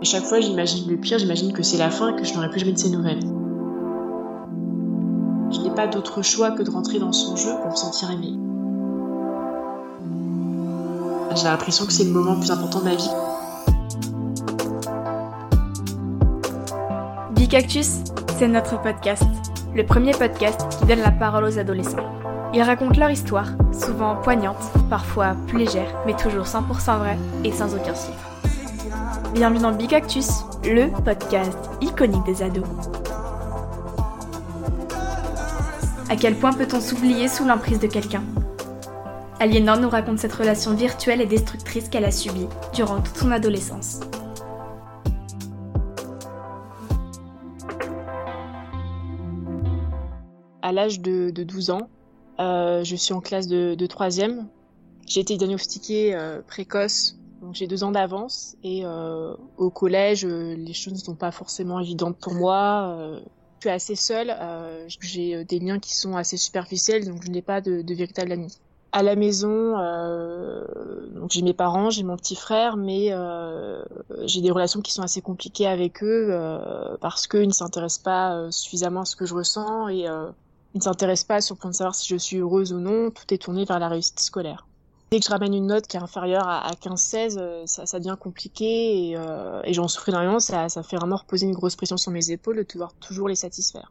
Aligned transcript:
À 0.00 0.04
chaque 0.04 0.24
fois, 0.24 0.40
j'imagine 0.40 0.88
le 0.88 0.96
pire, 0.96 1.18
j'imagine 1.18 1.52
que 1.52 1.62
c'est 1.62 1.76
la 1.76 1.90
fin, 1.90 2.14
que 2.14 2.24
je 2.24 2.32
n'aurai 2.32 2.48
plus 2.48 2.60
jamais 2.60 2.72
de 2.72 2.78
ses 2.78 2.88
nouvelles. 2.88 3.20
Je 5.50 5.60
n'ai 5.60 5.74
pas 5.74 5.86
d'autre 5.86 6.22
choix 6.22 6.52
que 6.52 6.62
de 6.62 6.70
rentrer 6.70 6.98
dans 6.98 7.12
son 7.12 7.36
jeu 7.36 7.50
pour 7.60 7.70
me 7.70 7.76
sentir 7.76 8.10
aimée. 8.10 8.32
J'ai 11.36 11.44
l'impression 11.44 11.84
que 11.84 11.92
c'est 11.92 12.04
le 12.04 12.12
moment 12.12 12.32
le 12.32 12.38
plus 12.38 12.50
important 12.50 12.78
de 12.78 12.84
ma 12.84 12.94
vie. 12.94 13.10
Bicactus, 17.32 17.98
c'est 18.38 18.48
notre 18.48 18.80
podcast, 18.80 19.24
le 19.74 19.84
premier 19.84 20.12
podcast 20.12 20.62
qui 20.78 20.86
donne 20.86 21.00
la 21.00 21.10
parole 21.10 21.44
aux 21.44 21.58
adolescents. 21.58 22.08
Ils 22.54 22.62
racontent 22.62 22.98
leur 22.98 23.10
histoire, 23.10 23.48
souvent 23.78 24.16
poignante, 24.16 24.72
parfois 24.88 25.36
plus 25.46 25.58
légère, 25.58 25.94
mais 26.06 26.16
toujours 26.16 26.46
100% 26.46 27.00
vraie 27.00 27.18
et 27.44 27.52
sans 27.52 27.74
aucun 27.74 27.92
filtre. 27.92 28.29
Bienvenue 29.32 29.60
dans 29.60 29.70
Bicactus, 29.70 30.28
le 30.64 30.90
podcast 31.04 31.56
iconique 31.80 32.24
des 32.26 32.42
ados. 32.42 32.66
À 36.08 36.16
quel 36.16 36.34
point 36.34 36.52
peut-on 36.52 36.80
s'oublier 36.80 37.28
sous 37.28 37.44
l'emprise 37.44 37.78
de 37.78 37.86
quelqu'un? 37.86 38.24
Aliénor 39.38 39.76
nous 39.76 39.88
raconte 39.88 40.18
cette 40.18 40.32
relation 40.32 40.74
virtuelle 40.74 41.20
et 41.20 41.26
destructrice 41.26 41.88
qu'elle 41.88 42.04
a 42.04 42.10
subie 42.10 42.48
durant 42.74 43.00
toute 43.00 43.16
son 43.16 43.30
adolescence. 43.30 44.00
À 50.60 50.72
l'âge 50.72 51.00
de, 51.00 51.30
12 51.30 51.70
ans, 51.70 51.88
euh, 52.40 52.82
je 52.82 52.96
suis 52.96 53.14
en 53.14 53.20
classe 53.20 53.46
de, 53.46 53.76
de 53.76 53.86
3e. 53.86 54.46
J'ai 55.06 55.20
été 55.20 55.36
diagnostiquée 55.36 56.16
euh, 56.16 56.42
précoce 56.44 57.19
donc 57.50 57.56
j'ai 57.56 57.66
deux 57.66 57.82
ans 57.82 57.90
d'avance 57.90 58.54
et 58.62 58.82
euh, 58.84 59.34
au 59.56 59.70
collège, 59.70 60.24
euh, 60.24 60.54
les 60.54 60.72
choses 60.72 60.92
ne 60.92 60.98
sont 61.00 61.16
pas 61.16 61.32
forcément 61.32 61.80
évidentes 61.80 62.16
pour 62.16 62.32
moi. 62.32 62.94
Euh, 62.96 63.18
je 63.58 63.66
suis 63.66 63.70
assez 63.70 63.96
seule, 63.96 64.32
euh, 64.40 64.84
j'ai 65.00 65.44
des 65.44 65.58
liens 65.58 65.80
qui 65.80 65.96
sont 65.96 66.16
assez 66.16 66.36
superficiels, 66.36 67.04
donc 67.04 67.24
je 67.24 67.28
n'ai 67.28 67.42
pas 67.42 67.60
de, 67.60 67.82
de 67.82 67.92
véritable 67.92 68.30
ami. 68.30 68.56
À 68.92 69.02
la 69.02 69.16
maison, 69.16 69.72
donc 71.12 71.30
j'ai 71.30 71.42
mes 71.42 71.52
parents, 71.52 71.90
j'ai 71.90 72.04
mon 72.04 72.16
petit 72.16 72.36
frère, 72.36 72.76
mais 72.76 73.12
j'ai 74.26 74.42
des 74.42 74.50
relations 74.52 74.80
qui 74.80 74.92
sont 74.92 75.02
assez 75.02 75.20
compliquées 75.20 75.66
avec 75.66 76.04
eux 76.04 76.32
parce 77.00 77.26
qu'ils 77.26 77.48
ne 77.48 77.52
s'intéressent 77.52 78.02
pas 78.04 78.50
suffisamment 78.52 79.00
à 79.00 79.04
ce 79.04 79.16
que 79.16 79.26
je 79.26 79.34
ressens 79.34 79.88
et 79.88 80.02
ils 80.04 80.76
ne 80.76 80.80
s'intéressent 80.80 81.26
pas 81.26 81.40
sur 81.40 81.56
le 81.56 81.60
point 81.60 81.70
de 81.70 81.76
savoir 81.76 81.96
si 81.96 82.08
je 82.08 82.16
suis 82.16 82.38
heureuse 82.38 82.72
ou 82.72 82.78
non. 82.78 83.10
Tout 83.10 83.34
est 83.34 83.38
tourné 83.38 83.64
vers 83.64 83.80
la 83.80 83.88
réussite 83.88 84.20
scolaire. 84.20 84.66
Dès 85.10 85.18
que 85.18 85.24
je 85.24 85.30
ramène 85.30 85.54
une 85.54 85.66
note 85.66 85.88
qui 85.88 85.96
est 85.96 86.00
inférieure 86.00 86.46
à, 86.46 86.70
15-16, 86.70 87.36
euh, 87.36 87.64
ça, 87.66 87.98
devient 87.98 88.16
compliqué 88.18 89.08
et, 89.08 89.16
euh, 89.16 89.60
j'en 89.66 89.88
souffre 89.88 90.08
énormément. 90.10 90.38
Ça, 90.38 90.68
fait 90.84 90.96
vraiment 90.96 91.16
reposer 91.16 91.46
une 91.46 91.52
grosse 91.52 91.74
pression 91.74 91.96
sur 91.96 92.12
mes 92.12 92.30
épaules 92.30 92.58
de 92.58 92.62
devoir 92.62 92.92
toujours 92.94 93.28
les 93.28 93.34
satisfaire. 93.34 93.90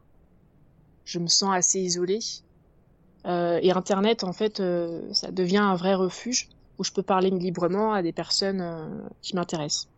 Je 1.04 1.18
me 1.18 1.26
sens 1.26 1.50
assez 1.52 1.78
isolée. 1.78 2.20
Euh, 3.26 3.60
et 3.60 3.70
Internet, 3.70 4.24
en 4.24 4.32
fait, 4.32 4.62
ça 5.12 5.30
devient 5.30 5.58
un 5.58 5.74
vrai 5.74 5.92
refuge 5.92 6.48
où 6.78 6.84
je 6.84 6.92
peux 6.92 7.02
parler 7.02 7.28
librement 7.28 7.92
à 7.92 8.00
des 8.00 8.12
personnes 8.12 8.64
qui 9.20 9.36
m'intéressent. 9.36 9.88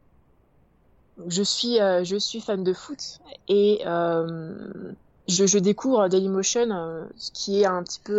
Je 1.29 1.45
suis, 1.45 1.77
je 1.77 2.17
suis 2.19 2.41
fan 2.41 2.65
de 2.65 2.73
foot 2.73 3.21
et 3.47 3.83
je, 3.85 5.47
je, 5.47 5.59
découvre 5.59 6.09
Dailymotion, 6.09 7.07
ce 7.15 7.31
qui 7.31 7.61
est 7.61 7.67
un 7.67 7.85
petit 7.85 8.01
peu 8.03 8.19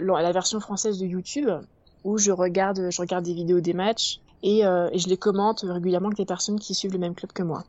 la 0.00 0.32
version 0.32 0.58
française 0.58 0.98
de 0.98 1.06
YouTube 1.06 1.48
où 2.06 2.18
je 2.18 2.30
regarde, 2.30 2.88
je 2.90 3.00
regarde 3.00 3.24
des 3.24 3.34
vidéos 3.34 3.60
des 3.60 3.74
matchs 3.74 4.20
et, 4.42 4.64
euh, 4.64 4.88
je 4.94 5.08
les 5.08 5.16
commente 5.16 5.64
régulièrement 5.66 6.06
avec 6.06 6.18
des 6.18 6.24
personnes 6.24 6.60
qui 6.60 6.72
suivent 6.72 6.92
le 6.92 6.98
même 6.98 7.14
club 7.14 7.32
que 7.32 7.42
moi. 7.42 7.64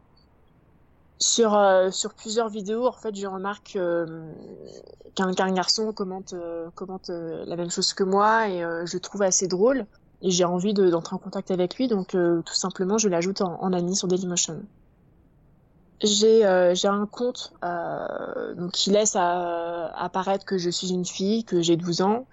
Sur, 1.19 1.55
euh, 1.55 1.89
sur 1.89 2.13
plusieurs 2.13 2.47
vidéos, 2.47 2.85
en 2.85 2.91
fait, 2.91 3.15
je 3.15 3.25
remarque 3.25 3.75
euh, 3.75 4.31
qu'un 5.15 5.51
garçon 5.51 5.91
commente, 5.91 6.33
euh, 6.33 6.69
commente 6.75 7.09
la 7.09 7.55
même 7.55 7.71
chose 7.71 7.93
que 7.93 8.03
moi 8.03 8.47
et 8.47 8.63
je 8.85 8.97
trouve 8.99 9.23
assez 9.23 9.47
drôle. 9.47 9.85
Et 10.21 10.31
j'ai 10.31 10.45
envie 10.45 10.73
d'entrer 10.73 11.15
en 11.15 11.19
contact 11.19 11.51
avec 11.51 11.75
lui, 11.77 11.87
donc 11.87 12.09
tout 12.09 12.53
simplement, 12.53 12.97
je 12.97 13.07
l'ajoute 13.07 13.41
en, 13.41 13.61
en, 13.61 13.71
ami 13.73 13.95
sur 13.95 14.07
Dailymotion. 14.07 14.63
J'ai 16.01 16.41
j'ai 16.73 16.87
un 16.87 17.05
compte 17.05 17.53
donc 18.55 18.71
qui 18.71 18.89
laisse 18.89 19.15
apparaître 19.15 20.43
que 20.43 20.57
je 20.57 20.71
suis 20.71 20.89
une 20.89 21.05
fille, 21.05 21.43
que 21.43 21.61
j'ai 21.61 21.77
12 21.77 22.01
ans, 22.01 22.25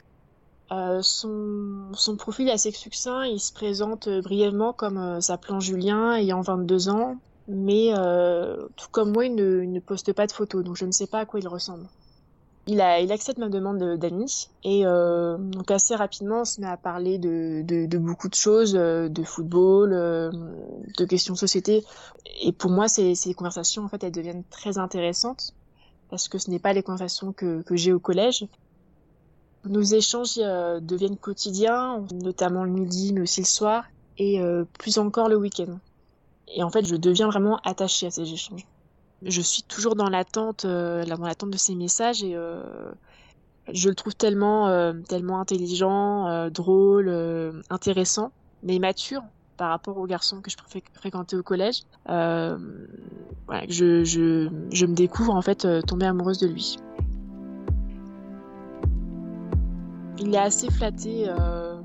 euh, 0.74 1.02
son, 1.02 2.16
profil 2.16 2.48
est 2.48 2.52
assez 2.52 2.70
succinct, 2.70 3.24
il 3.24 3.40
se 3.40 3.52
présente 3.52 4.08
euh, 4.08 4.22
brièvement 4.22 4.72
comme 4.72 4.98
euh, 4.98 5.20
s'appelant 5.20 5.60
Julien, 5.60 6.14
ayant 6.14 6.40
22 6.40 6.88
ans, 6.88 7.16
mais 7.48 7.92
tout 8.76 8.88
comme 8.90 9.12
moi, 9.12 9.26
il 9.26 9.34
ne, 9.34 9.80
poste 9.80 10.12
pas 10.12 10.26
de 10.26 10.32
photos, 10.32 10.64
donc 10.64 10.76
je 10.76 10.86
ne 10.86 10.92
sais 10.92 11.06
pas 11.06 11.20
à 11.20 11.26
quoi 11.26 11.40
il 11.40 11.48
ressemble. 11.48 11.86
Il, 12.66 12.80
accepte 12.80 13.38
ma 13.38 13.50
demande 13.50 13.98
d'amis, 13.98 14.48
et 14.62 14.84
donc 14.84 15.70
assez 15.70 15.94
rapidement, 15.94 16.40
on 16.40 16.44
se 16.46 16.62
met 16.62 16.66
à 16.66 16.78
parler 16.78 17.18
de, 17.18 17.98
beaucoup 17.98 18.30
de 18.30 18.34
choses, 18.34 18.72
de 18.72 19.22
football, 19.22 19.90
de 19.90 21.04
questions 21.04 21.34
société, 21.34 21.84
et 22.42 22.52
pour 22.52 22.70
moi, 22.70 22.88
ces, 22.88 23.34
conversations, 23.36 23.84
en 23.84 23.88
fait, 23.88 24.02
elles 24.02 24.12
deviennent 24.12 24.44
très 24.48 24.78
intéressantes, 24.78 25.52
parce 26.08 26.30
que 26.30 26.38
ce 26.38 26.50
n'est 26.50 26.58
pas 26.58 26.72
les 26.72 26.82
conversations 26.82 27.34
que 27.34 27.62
j'ai 27.72 27.92
au 27.92 28.00
collège, 28.00 28.46
nos 29.69 29.82
échanges 29.82 30.38
euh, 30.38 30.80
deviennent 30.80 31.16
quotidiens, 31.16 32.04
notamment 32.12 32.64
le 32.64 32.70
midi, 32.70 33.12
mais 33.12 33.22
aussi 33.22 33.41
le 33.41 33.47
soir, 33.47 33.84
et 34.19 34.41
euh, 34.41 34.64
plus 34.78 34.98
encore 34.98 35.28
le 35.28 35.36
week-end. 35.36 35.78
Et 36.54 36.62
en 36.62 36.70
fait, 36.70 36.86
je 36.86 36.97
deviens 36.97 37.26
vraiment 37.26 37.58
attachée 37.64 38.06
à 38.06 38.10
ces 38.10 38.32
échanges. 38.32 38.66
Je 39.22 39.41
suis 39.41 39.62
toujours 39.62 39.94
dans 39.97 40.10
l'attente, 40.10 40.64
euh, 40.66 41.04
de 41.04 41.56
ces 41.56 41.75
messages, 41.75 42.22
et 42.22 42.36
je 43.72 43.88
le 43.88 43.94
trouve 43.94 44.14
tellement, 44.14 44.92
tellement 45.08 45.41
intelligent, 45.41 46.50
drôle, 46.50 47.08
intéressant, 47.70 48.32
mais 48.62 48.78
mature 48.78 49.22
par 49.56 49.70
rapport 49.70 49.96
aux 49.96 50.06
garçons 50.06 50.41
que 50.42 50.50
je 50.50 50.56
fréquentais 50.94 51.36
au 51.36 51.42
collège. 51.42 51.84
je, 52.06 52.84
me 54.86 54.94
découvre 54.94 55.34
en 55.34 55.42
fait 55.42 55.66
tomber 55.86 56.04
amoureuse 56.06 56.38
de 56.38 56.48
lui. 56.48 56.76
Il 60.19 60.34
est 60.34 60.38
assez 60.38 60.70
flatté, 60.70 61.26
euh, 61.28 61.76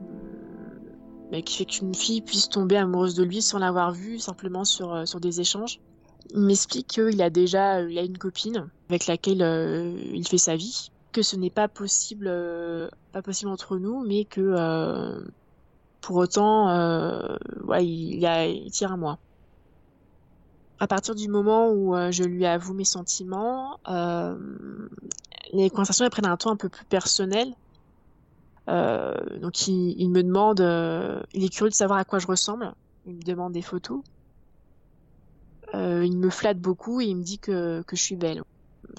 mais 1.32 1.42
qui 1.44 1.58
fait 1.58 1.66
qu'une 1.66 1.96
fille 1.96 2.22
puisse 2.22 2.50
tomber 2.50 2.78
amoureuse 2.78 3.16
de 3.16 3.24
lui 3.24 3.42
sans 3.42 3.60
l'avoir 3.60 3.92
vu, 3.92 4.20
simplement 4.20 4.66
sur, 4.66 4.94
euh, 4.94 5.06
sur 5.06 5.20
des 5.20 5.42
échanges. 5.42 5.80
Il 6.34 6.42
m'explique 6.42 6.88
qu'il 6.88 7.22
a 7.22 7.30
déjà 7.30 7.82
il 7.82 7.98
a 7.98 8.04
une 8.04 8.18
copine 8.18 8.70
avec 8.90 9.08
laquelle 9.08 9.42
euh, 9.42 9.94
il 10.14 10.28
fait 10.28 10.38
sa 10.38 10.56
vie, 10.56 10.92
que 11.12 11.22
ce 11.22 11.36
n'est 11.36 11.50
pas 11.50 11.68
possible, 11.68 12.28
euh, 12.28 12.90
pas 13.12 13.22
possible 13.22 13.50
entre 13.50 13.78
nous, 13.78 14.06
mais 14.06 14.26
que 14.26 14.42
euh, 14.42 15.22
pour 16.02 16.18
autant, 16.18 16.68
ouais, 17.66 17.86
il, 17.86 18.26
a, 18.26 18.48
il 18.48 18.72
tire 18.72 18.92
à 18.92 18.98
moi. 18.98 19.18
À 20.80 20.88
partir 20.88 21.14
du 21.14 21.28
moment 21.28 21.72
où 21.72 21.94
je 22.10 22.24
lui 22.24 22.46
avoue 22.46 22.74
mes 22.74 22.86
sentiments, 22.86 23.80
les 25.52 25.70
conversations 25.70 26.06
elles 26.06 26.12
prennent 26.12 26.26
un 26.26 26.38
ton 26.38 26.52
un 26.52 26.56
peu 26.56 26.70
plus 26.70 26.86
personnel 26.86 27.50
euh, 27.50 27.69
donc 28.70 29.68
il, 29.68 30.10
me 30.10 30.22
demande, 30.22 30.62
euh, 30.62 31.22
il 31.34 31.44
est 31.44 31.50
curieux 31.50 31.70
de 31.70 31.76
savoir 31.76 32.00
à 32.00 32.06
quoi 32.06 32.20
je 32.20 32.28
ressemble. 32.28 32.74
Il 33.06 33.16
me 33.16 33.22
demande 33.22 33.54
des 33.54 33.62
photos. 33.62 34.02
Euh, 35.74 36.06
il 36.06 36.18
me 36.18 36.30
flatte 36.30 36.60
beaucoup 36.60 37.02
et 37.02 37.06
il 37.06 37.18
me 37.18 37.24
dit 37.24 37.40
que, 37.40 37.84
je 37.90 37.96
suis 37.96 38.16
belle. 38.16 38.44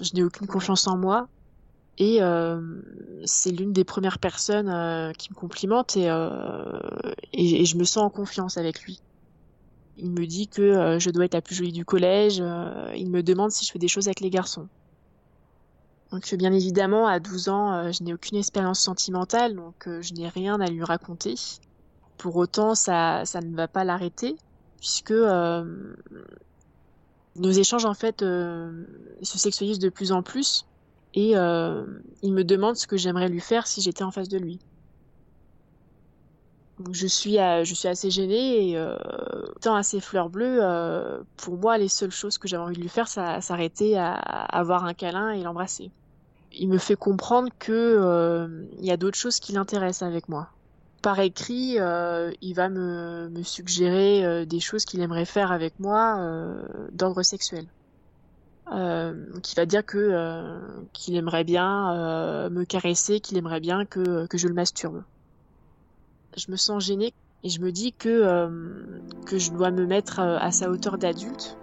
Je 0.01 0.13
n'ai 0.13 0.23
aucune 0.23 0.47
confiance 0.47 0.87
en 0.87 0.97
moi 0.97 1.27
et 1.97 2.21
euh, 2.21 2.81
c'est 3.25 3.51
l'une 3.51 3.73
des 3.73 3.83
premières 3.83 4.19
personnes 4.19 4.69
euh, 4.69 5.11
qui 5.11 5.29
me 5.31 5.35
complimente 5.35 5.97
et, 5.97 6.05
et, 7.33 7.61
et, 7.61 7.65
je 7.65 7.77
me 7.77 7.83
sens 7.83 8.03
en 8.03 8.09
confiance 8.09 8.57
avec 8.57 8.81
lui. 8.83 8.99
Il 9.97 10.11
me 10.11 10.25
dit 10.25 10.47
que 10.47 10.97
je 10.99 11.09
dois 11.11 11.25
être 11.25 11.33
la 11.33 11.41
plus 11.41 11.55
jolie 11.55 11.73
du 11.73 11.85
collège. 11.85 12.37
il 12.95 13.09
me 13.09 13.21
demande 13.21 13.51
si 13.51 13.65
je 13.65 13.71
fais 13.71 13.79
des 13.79 13.89
choses 13.89 14.07
avec 14.07 14.21
les 14.21 14.29
garçons. 14.29 14.67
Donc 16.11 16.33
bien 16.35 16.51
évidemment, 16.51 17.07
à 17.07 17.19
12 17.19 17.49
ans, 17.49 17.73
euh, 17.73 17.91
je 17.91 18.03
n'ai 18.03 18.13
aucune 18.13 18.37
expérience 18.37 18.81
sentimentale, 18.81 19.55
donc 19.55 19.87
euh, 19.87 20.01
je 20.01 20.13
n'ai 20.13 20.27
rien 20.27 20.59
à 20.59 20.67
lui 20.67 20.83
raconter. 20.83 21.35
Pour 22.17 22.35
autant, 22.35 22.75
ça, 22.75 23.23
ça 23.25 23.39
ne 23.39 23.55
va 23.55 23.67
pas 23.67 23.83
l'arrêter, 23.83 24.35
puisque 24.77 25.11
euh, 25.11 25.95
nos 27.37 27.51
échanges 27.51 27.85
en 27.85 27.93
fait 27.93 28.19
se 28.19 29.37
sexualisent 29.37 29.79
de 29.79 29.89
plus 29.89 30.11
en 30.11 30.21
plus, 30.21 30.65
et 31.13 31.31
il 31.31 32.33
me 32.33 32.43
demande 32.43 32.75
ce 32.75 32.87
que 32.87 32.97
j'aimerais 32.97 33.29
lui 33.29 33.41
faire 33.41 33.65
si 33.67 33.81
j'étais 33.81 34.03
en 34.03 34.11
face 34.11 34.29
de 34.29 34.37
lui. 34.37 34.59
Donc 36.81 36.95
je 36.95 37.07
suis, 37.07 37.35
je 37.35 37.73
suis 37.73 37.87
assez 37.87 38.09
gênée 38.09 38.69
et 38.69 38.77
euh, 38.77 38.95
étant 39.57 39.75
assez 39.75 39.99
fleur 40.01 40.29
bleue, 40.29 40.59
euh, 40.61 41.21
pour 41.37 41.57
moi 41.57 41.77
les 41.77 41.87
seules 41.87 42.11
choses 42.11 42.37
que 42.37 42.47
j'avais 42.47 42.63
envie 42.63 42.75
de 42.75 42.81
lui 42.81 42.89
faire, 42.89 43.07
ça 43.07 43.39
s'arrêtait 43.41 43.95
à 43.95 44.13
avoir 44.13 44.85
un 44.85 44.93
câlin 44.93 45.31
et 45.31 45.43
l'embrasser 45.43 45.91
il 46.53 46.69
me 46.69 46.77
fait 46.77 46.95
comprendre 46.95 47.49
que 47.59 47.71
euh, 47.71 48.65
il 48.77 48.85
y 48.85 48.91
a 48.91 48.97
d'autres 48.97 49.17
choses 49.17 49.39
qui 49.39 49.53
l'intéressent 49.53 50.07
avec 50.07 50.29
moi. 50.29 50.49
par 51.01 51.19
écrit, 51.19 51.79
euh, 51.79 52.31
il 52.41 52.53
va 52.53 52.69
me, 52.69 53.31
suggérer 53.43 54.23
euh, 54.23 54.45
des 54.45 54.59
choses 54.59 54.85
qu'il 54.85 55.01
aimerait 55.01 55.25
faire 55.25 55.51
avec 55.51 55.79
moi 55.79 56.17
euh, 56.19 56.63
d'ordre 56.91 57.23
sexuel. 57.23 57.65
il 58.71 59.55
va 59.57 59.65
dire 59.65 59.83
qu'il 59.85 61.15
aimerait 61.15 61.43
bien 61.43 62.49
me 62.49 62.63
caresser, 62.63 63.19
qu'il 63.19 63.37
aimerait 63.37 63.59
bien 63.59 63.85
que, 63.85 64.27
je 64.33 64.47
le 64.47 64.53
masturbe. 64.53 65.03
Je 66.37 66.51
me 66.51 66.55
sens 66.55 66.83
gênée 66.85 67.13
et 67.43 67.49
je 67.49 67.59
me 67.59 67.71
dis 67.71 67.91
que 67.91 68.49
je 69.31 69.51
dois 69.51 69.71
me 69.71 69.85
mettre 69.85 70.19
à 70.19 70.51
sa 70.51 70.69
hauteur 70.69 70.97
d'adulte 70.97 71.57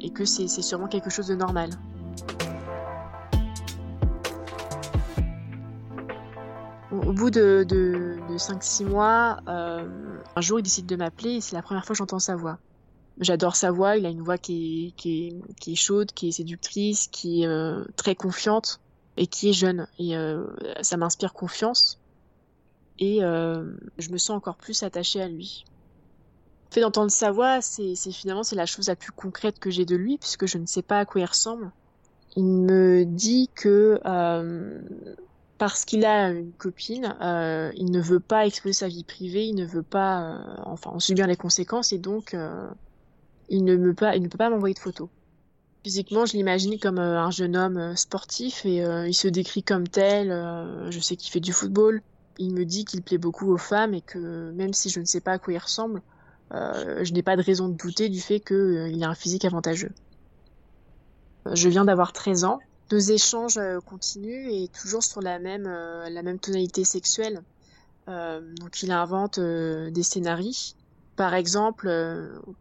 et 0.00 0.10
que 0.10 0.24
c'est 0.24 0.48
sûrement 0.48 0.88
quelque 0.88 1.10
chose 1.10 1.26
de 1.26 1.34
normal. 1.34 1.70
Au 7.08 7.12
bout 7.12 7.30
de, 7.30 7.64
de, 7.66 8.18
de 8.28 8.36
5-6 8.36 8.84
mois, 8.84 9.40
euh, 9.48 9.88
un 10.36 10.40
jour 10.42 10.60
il 10.60 10.62
décide 10.62 10.84
de 10.84 10.94
m'appeler 10.94 11.36
et 11.36 11.40
c'est 11.40 11.56
la 11.56 11.62
première 11.62 11.86
fois 11.86 11.94
que 11.94 11.98
j'entends 11.98 12.18
sa 12.18 12.36
voix. 12.36 12.58
J'adore 13.18 13.56
sa 13.56 13.70
voix, 13.70 13.96
il 13.96 14.04
a 14.04 14.10
une 14.10 14.20
voix 14.20 14.36
qui 14.36 14.92
est, 15.06 15.74
chaude, 15.74 16.12
qui 16.12 16.28
est 16.28 16.32
séductrice, 16.32 17.06
qui 17.06 17.44
est 17.44 17.46
euh, 17.46 17.82
très 17.96 18.14
confiante 18.14 18.82
et 19.16 19.26
qui 19.26 19.48
est 19.48 19.52
jeune. 19.54 19.88
Et 19.98 20.18
euh, 20.18 20.44
ça 20.82 20.98
m'inspire 20.98 21.32
confiance 21.32 21.98
et 22.98 23.20
je 23.20 24.10
me 24.10 24.18
sens 24.18 24.36
encore 24.36 24.56
plus 24.56 24.82
attachée 24.82 25.22
à 25.22 25.28
lui. 25.28 25.64
Le 26.68 26.74
fait 26.74 26.80
d'entendre 26.82 27.10
sa 27.10 27.30
voix, 27.30 27.62
c'est 27.62 27.94
finalement 28.12 28.42
c'est 28.42 28.54
la 28.54 28.66
chose 28.66 28.88
la 28.88 28.96
plus 28.96 29.12
concrète 29.12 29.58
que 29.58 29.70
j'ai 29.70 29.86
de 29.86 29.96
lui 29.96 30.18
puisque 30.18 30.44
je 30.44 30.58
ne 30.58 30.66
sais 30.66 30.82
pas 30.82 30.98
à 30.98 31.06
quoi 31.06 31.22
il 31.22 31.24
ressemble. 31.24 31.72
Il 32.36 32.44
me 32.44 33.04
dit 33.06 33.48
que 33.54 33.98
parce 35.58 35.84
qu'il 35.84 36.06
a 36.06 36.30
une 36.30 36.52
copine, 36.52 37.16
euh, 37.20 37.72
il 37.76 37.90
ne 37.90 38.00
veut 38.00 38.20
pas 38.20 38.46
exposer 38.46 38.72
sa 38.72 38.88
vie 38.88 39.02
privée, 39.02 39.46
il 39.46 39.56
ne 39.56 39.66
veut 39.66 39.82
pas, 39.82 40.22
euh, 40.22 40.56
enfin, 40.64 40.90
en 40.90 41.00
subir 41.00 41.26
les 41.26 41.36
conséquences 41.36 41.92
et 41.92 41.98
donc 41.98 42.32
euh, 42.32 42.68
il 43.48 43.64
ne 43.64 43.76
me 43.76 43.92
pas, 43.92 44.14
il 44.16 44.22
ne 44.22 44.28
peut 44.28 44.38
pas 44.38 44.50
m'envoyer 44.50 44.74
de 44.74 44.78
photos. 44.78 45.08
Physiquement, 45.82 46.26
je 46.26 46.34
l'imagine 46.34 46.78
comme 46.78 46.98
euh, 46.98 47.20
un 47.20 47.30
jeune 47.30 47.56
homme 47.56 47.76
euh, 47.76 47.96
sportif 47.96 48.64
et 48.64 48.84
il 49.06 49.14
se 49.14 49.26
décrit 49.26 49.64
comme 49.64 49.88
tel. 49.88 50.28
je 50.90 51.00
sais 51.00 51.16
qu'il 51.16 51.32
fait 51.32 51.40
du 51.40 51.52
football. 51.52 52.02
Il 52.38 52.54
me 52.54 52.64
dit 52.64 52.84
qu'il 52.84 53.02
plaît 53.02 53.18
beaucoup 53.18 53.52
aux 53.52 53.58
femmes 53.58 53.94
et 53.94 54.00
que 54.00 54.52
même 54.52 54.72
si 54.72 54.90
je 54.90 55.00
ne 55.00 55.04
sais 55.04 55.20
pas 55.20 55.32
à 55.32 55.38
quoi 55.38 55.52
il 55.52 55.58
ressemble, 55.58 56.02
je 56.52 57.12
n'ai 57.12 57.22
pas 57.22 57.36
de 57.36 57.42
raison 57.42 57.68
de 57.68 57.74
douter 57.74 58.08
du 58.08 58.20
fait 58.20 58.38
qu'il 58.38 59.02
a 59.02 59.08
un 59.08 59.14
physique 59.16 59.44
avantageux. 59.44 59.90
Je 61.52 61.68
viens 61.68 61.84
d'avoir 61.84 62.12
13 62.12 62.44
ans 62.44 62.60
deux 62.88 63.12
échanges 63.12 63.58
euh, 63.58 63.80
continuent 63.80 64.50
et 64.50 64.68
toujours 64.68 65.02
sur 65.02 65.20
la 65.20 65.38
même 65.38 65.66
euh, 65.66 66.08
la 66.08 66.22
même 66.22 66.38
tonalité 66.38 66.84
sexuelle. 66.84 67.42
Euh, 68.08 68.40
donc 68.56 68.82
il 68.82 68.90
invente 68.90 69.38
des 69.38 70.02
scénarios. 70.02 70.74
Par 71.16 71.34
exemple, 71.34 71.90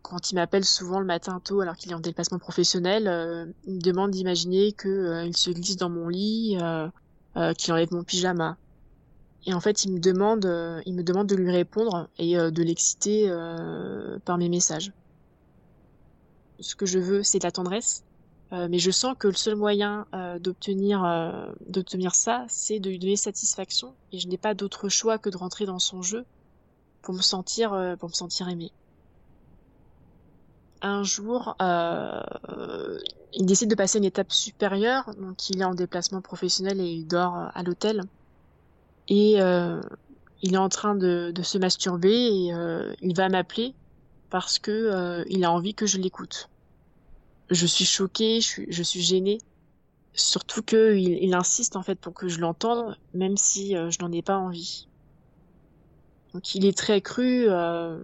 quand 0.02 0.32
il 0.32 0.36
m'appelle 0.36 0.66
souvent 0.66 1.00
le 1.00 1.06
matin 1.06 1.40
tôt 1.40 1.62
alors 1.62 1.76
qu'il 1.76 1.92
est 1.92 1.96
en 1.96 2.00
déplacement 2.00 2.40
professionnel, 2.40 3.54
il 3.68 3.76
me 3.76 3.80
demande 3.80 4.10
d'imaginer 4.10 4.72
que 4.72 5.24
il 5.28 5.38
se 5.38 5.52
glisse 5.52 5.78
dans 5.78 5.92
mon 5.92 6.10
lit, 6.10 6.58
qu'il 7.60 7.74
enlève 7.74 7.94
mon 7.94 8.04
pyjama. 8.04 8.58
Et 9.46 9.54
en 9.54 9.60
fait, 9.60 9.86
il 9.86 9.94
me 9.94 10.00
demande, 10.00 10.46
il 10.88 10.96
me 10.96 11.04
demande 11.04 11.28
de 11.28 11.36
lui 11.36 11.52
répondre 11.52 12.10
et 12.18 12.36
de 12.36 12.64
l'exciter 12.64 13.30
par 14.26 14.40
mes 14.40 14.50
messages. 14.50 14.92
Ce 16.60 16.76
que 16.76 16.88
je 16.88 16.98
veux, 16.98 17.22
c'est 17.22 17.38
de 17.38 17.44
la 17.44 17.52
tendresse, 17.52 18.04
euh, 18.54 18.68
mais 18.70 18.80
je 18.80 18.92
sens 18.92 19.16
que 19.20 19.28
le 19.28 19.34
seul 19.34 19.56
moyen 19.56 20.06
euh, 20.14 20.40
d'obtenir 20.40 21.04
euh, 21.04 21.48
d'obtenir 21.68 22.16
ça, 22.16 22.46
c'est 22.48 22.80
de 22.80 22.90
lui 22.90 22.98
donner 22.98 23.18
satisfaction. 23.18 23.94
Et 24.14 24.20
je 24.20 24.28
n'ai 24.28 24.38
pas 24.38 24.54
d'autre 24.54 24.88
choix 24.88 25.18
que 25.18 25.30
de 25.30 25.38
rentrer 25.38 25.66
dans 25.66 25.80
son 25.80 26.02
jeu 26.02 26.26
pour 27.02 27.14
me 27.14 27.22
sentir 27.22 27.70
pour 28.00 28.10
me 28.10 28.14
sentir 28.14 28.48
aimé. 28.48 28.72
Un 30.82 31.04
jour, 31.04 31.56
il 31.60 33.46
décide 33.46 33.70
de 33.70 33.76
passer 33.76 33.98
une 33.98 34.06
étape 34.06 34.32
supérieure, 34.32 35.14
donc 35.16 35.50
il 35.50 35.62
est 35.62 35.66
en 35.66 35.74
déplacement 35.74 36.22
professionnel 36.22 36.80
et 36.80 36.88
il 36.88 37.08
dort 37.08 37.50
à 37.54 37.64
l'hôtel. 37.64 38.04
Et 39.08 39.38
il 40.42 40.54
est 40.54 40.58
en 40.58 40.70
train 40.70 40.96
de, 40.96 41.34
se 41.42 41.58
masturber 41.58 42.14
et 42.14 42.54
il 43.02 43.16
va 43.16 43.30
m'appeler 43.30 43.74
parce 44.30 44.60
que 44.60 45.24
il 45.30 45.46
a 45.46 45.52
envie 45.52 45.74
que 45.74 45.86
je 45.86 45.98
l'écoute 45.98 46.50
je 47.50 47.66
suis 47.66 47.86
choquée, 47.86 48.42
je 48.42 48.48
suis, 48.48 48.68
je 48.72 49.00
gênée. 49.00 49.40
Surtout 50.14 50.64
qu'il 50.64 50.98
il 50.98 51.34
insiste 51.34 51.76
en 51.76 51.84
fait 51.84 51.96
pour 51.96 52.14
que 52.14 52.28
je 52.28 52.40
l'entende, 52.40 52.98
même 53.14 53.38
si 53.38 53.78
euh, 53.78 53.92
je 53.92 54.00
n'en 54.02 54.12
ai 54.12 54.22
pas 54.22 54.38
envie. 54.38 54.88
Donc 56.34 56.56
il 56.56 56.66
est 56.66 56.78
très 56.78 57.02
cru. 57.02 57.46
Euh, 57.48 58.00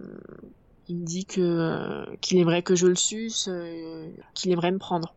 il 0.88 0.96
me 0.96 1.04
dit 1.04 1.24
que 1.24 1.40
euh, 1.40 2.16
qu'il 2.20 2.38
aimerait 2.38 2.62
que 2.62 2.74
je 2.74 2.86
le 2.86 2.94
suce, 2.94 3.50
qu'il 4.34 4.52
aimerait 4.52 4.72
me 4.72 4.78
prendre. 4.78 5.14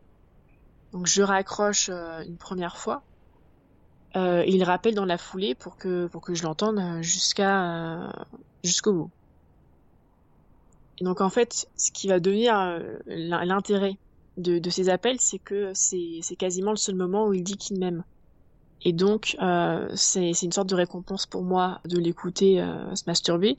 Donc 0.91 1.05
je 1.05 1.21
raccroche 1.21 1.89
une 1.89 2.37
première 2.37 2.77
fois. 2.77 3.03
il 4.15 4.63
rappelle 4.63 4.95
dans 4.95 5.05
la 5.05 5.17
foulée 5.17 5.53
pour 5.53 5.77
que 5.77 6.07
pour 6.07 6.21
que 6.21 6.33
je 6.33 6.43
l'entende 6.43 6.81
jusqu'à 7.01 8.11
jusqu'au 8.63 8.93
bout. 8.93 9.11
Et 10.99 11.03
donc 11.03 11.21
en 11.21 11.29
fait, 11.29 11.69
ce 11.75 11.91
qui 11.91 12.07
va 12.07 12.19
devenir 12.19 12.81
l'intérêt 13.05 13.97
de, 14.37 14.69
ces 14.69 14.89
appels, 14.89 15.19
c'est 15.19 15.39
que 15.39 15.71
c'est 15.73 16.35
quasiment 16.37 16.71
le 16.71 16.77
seul 16.77 16.95
moment 16.95 17.27
où 17.27 17.33
il 17.33 17.43
dit 17.43 17.57
qu'il 17.57 17.79
m'aime. 17.79 18.03
Et 18.83 18.93
donc, 18.93 19.35
euh, 19.41 19.89
c'est 19.95 20.31
une 20.43 20.51
sorte 20.51 20.69
de 20.69 20.75
récompense 20.75 21.25
pour 21.25 21.43
moi 21.43 21.81
de 21.85 21.97
l'écouter 21.97 22.61
euh, 22.61 22.93
se 22.95 23.03
masturber. 23.07 23.57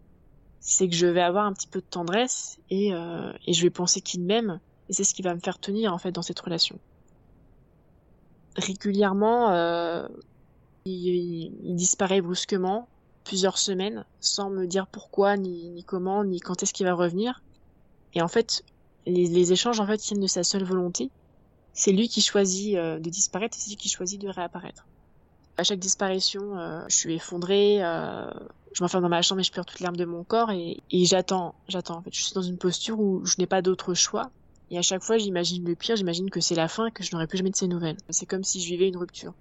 C'est 0.61 0.89
que 0.89 0.95
je 0.95 1.07
vais 1.07 1.21
avoir 1.21 1.47
un 1.47 1.53
petit 1.53 1.67
peu 1.67 1.81
de 1.81 1.87
tendresse 1.87 2.59
et, 2.71 2.95
euh, 2.95 3.33
et 3.47 3.53
je 3.53 3.63
vais 3.63 3.71
penser 3.71 4.01
qu'il 4.01 4.23
m'aime. 4.23 4.61
Et 4.89 4.93
c'est 4.93 5.05
ce 5.05 5.15
qui 5.15 5.23
va 5.23 5.35
me 5.35 5.41
faire 5.41 5.59
tenir 5.59 5.93
en 5.93 5.99
fait 5.99 6.13
dans 6.13 6.23
cette 6.23 6.39
relation. 6.41 6.79
Régulièrement, 8.57 9.53
il, 10.85 11.51
il, 11.63 11.75
disparaît 11.77 12.21
brusquement, 12.21 12.89
plusieurs 13.23 13.59
semaines, 13.59 14.05
sans 14.21 14.51
me 14.51 14.67
dire 14.67 14.87
pourquoi, 14.87 15.37
ni, 15.37 15.69
ni 15.71 15.85
comment, 15.85 16.25
ni 16.25 16.41
quand 16.41 16.63
est-ce 16.63 16.73
qu'il 16.73 16.87
va 16.87 16.95
revenir. 16.95 17.43
Et 18.15 18.23
en 18.23 18.29
fait, 18.29 18.65
les, 19.09 19.53
échanges 19.53 19.81
en 19.81 19.87
fait 19.87 20.01
viennent 20.03 20.21
de 20.21 20.27
sa 20.27 20.43
seule 20.43 20.65
volonté. 20.65 21.11
C'est 21.73 21.93
lui 21.93 22.09
qui 22.09 22.21
choisit 22.21 22.77
euh, 22.77 22.99
de 22.99 23.11
disparaître 23.11 23.57
et 23.57 23.61
c'est 23.61 23.71
lui 23.71 23.77
qui 23.77 23.89
choisit 23.89 24.21
de 24.21 24.29
réapparaître. 24.29 24.87
À 25.57 25.65
chaque 25.65 25.79
disparition, 25.79 26.59
euh, 26.59 26.85
je 26.89 26.97
suis 26.97 27.15
effondrée, 27.15 27.85
euh, 27.85 28.31
je 28.73 28.83
m'enferme 28.83 29.03
dans 29.03 29.09
ma 29.09 29.23
chambre 29.23 29.41
et 29.41 29.45
je 29.45 29.53
pleure 29.53 29.67
toute 29.67 29.81
l'arme 29.81 29.97
de 29.97 30.05
mon 30.05 30.25
corps 30.25 30.51
et, 30.51 30.81
j'attends, 30.91 31.55
j'attends. 31.69 31.99
En 31.99 32.03
fait, 32.03 32.15
je 32.15 32.23
suis 32.23 32.35
dans 32.35 32.43
une 32.43 32.59
posture 32.59 33.01
où 33.01 33.25
je 33.25 33.37
n'ai 33.39 33.47
pas 33.47 33.63
d'autre 33.63 33.95
choix. 33.95 34.31
Et 34.71 34.79
à 34.79 34.83
chaque 34.83 35.03
fois, 35.03 35.19
j'imagine 35.19 35.65
le 35.65 35.75
pire, 35.75 35.97
j'imagine 35.97 36.31
que 36.31 36.41
c'est 36.41 36.55
la 36.55 36.69
fin, 36.69 36.91
que 36.91 37.03
je 37.03 37.13
n'aurai 37.13 37.27
plus 37.27 37.39
jamais 37.39 37.51
de 37.51 37.57
ces 37.57 37.69
nouvelles. 37.69 37.97
C'est 38.11 38.27
comme 38.27 38.45
si 38.45 38.61
je 38.61 38.67
vivais 38.67 38.89
une 38.89 38.99
rupture. 38.99 39.33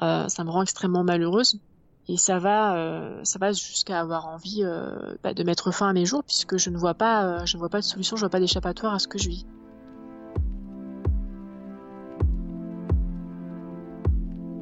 ça 0.00 0.44
me 0.44 0.50
rend 0.50 0.62
extrêmement 0.62 1.04
malheureuse 1.04 1.60
et 2.08 2.16
ça 2.16 2.38
va 2.38 2.76
euh, 2.76 3.20
ça 3.24 3.38
va 3.38 3.52
jusqu'à 3.52 4.00
avoir 4.00 4.26
envie 4.28 4.62
euh, 4.62 5.16
bah, 5.22 5.34
de 5.34 5.42
mettre 5.42 5.72
fin 5.72 5.88
à 5.88 5.92
mes 5.92 6.06
jours 6.06 6.22
puisque 6.24 6.56
je 6.56 6.70
ne 6.70 6.78
vois 6.78 6.94
pas 6.94 7.24
euh, 7.24 7.46
je 7.46 7.56
ne 7.56 7.58
vois 7.58 7.68
pas 7.68 7.80
de 7.80 7.84
solution 7.84 8.16
je 8.16 8.20
vois 8.20 8.30
pas 8.30 8.40
d'échappatoire 8.40 8.94
à 8.94 8.98
ce 8.98 9.08
que 9.08 9.18
je 9.18 9.28
vis. 9.28 9.46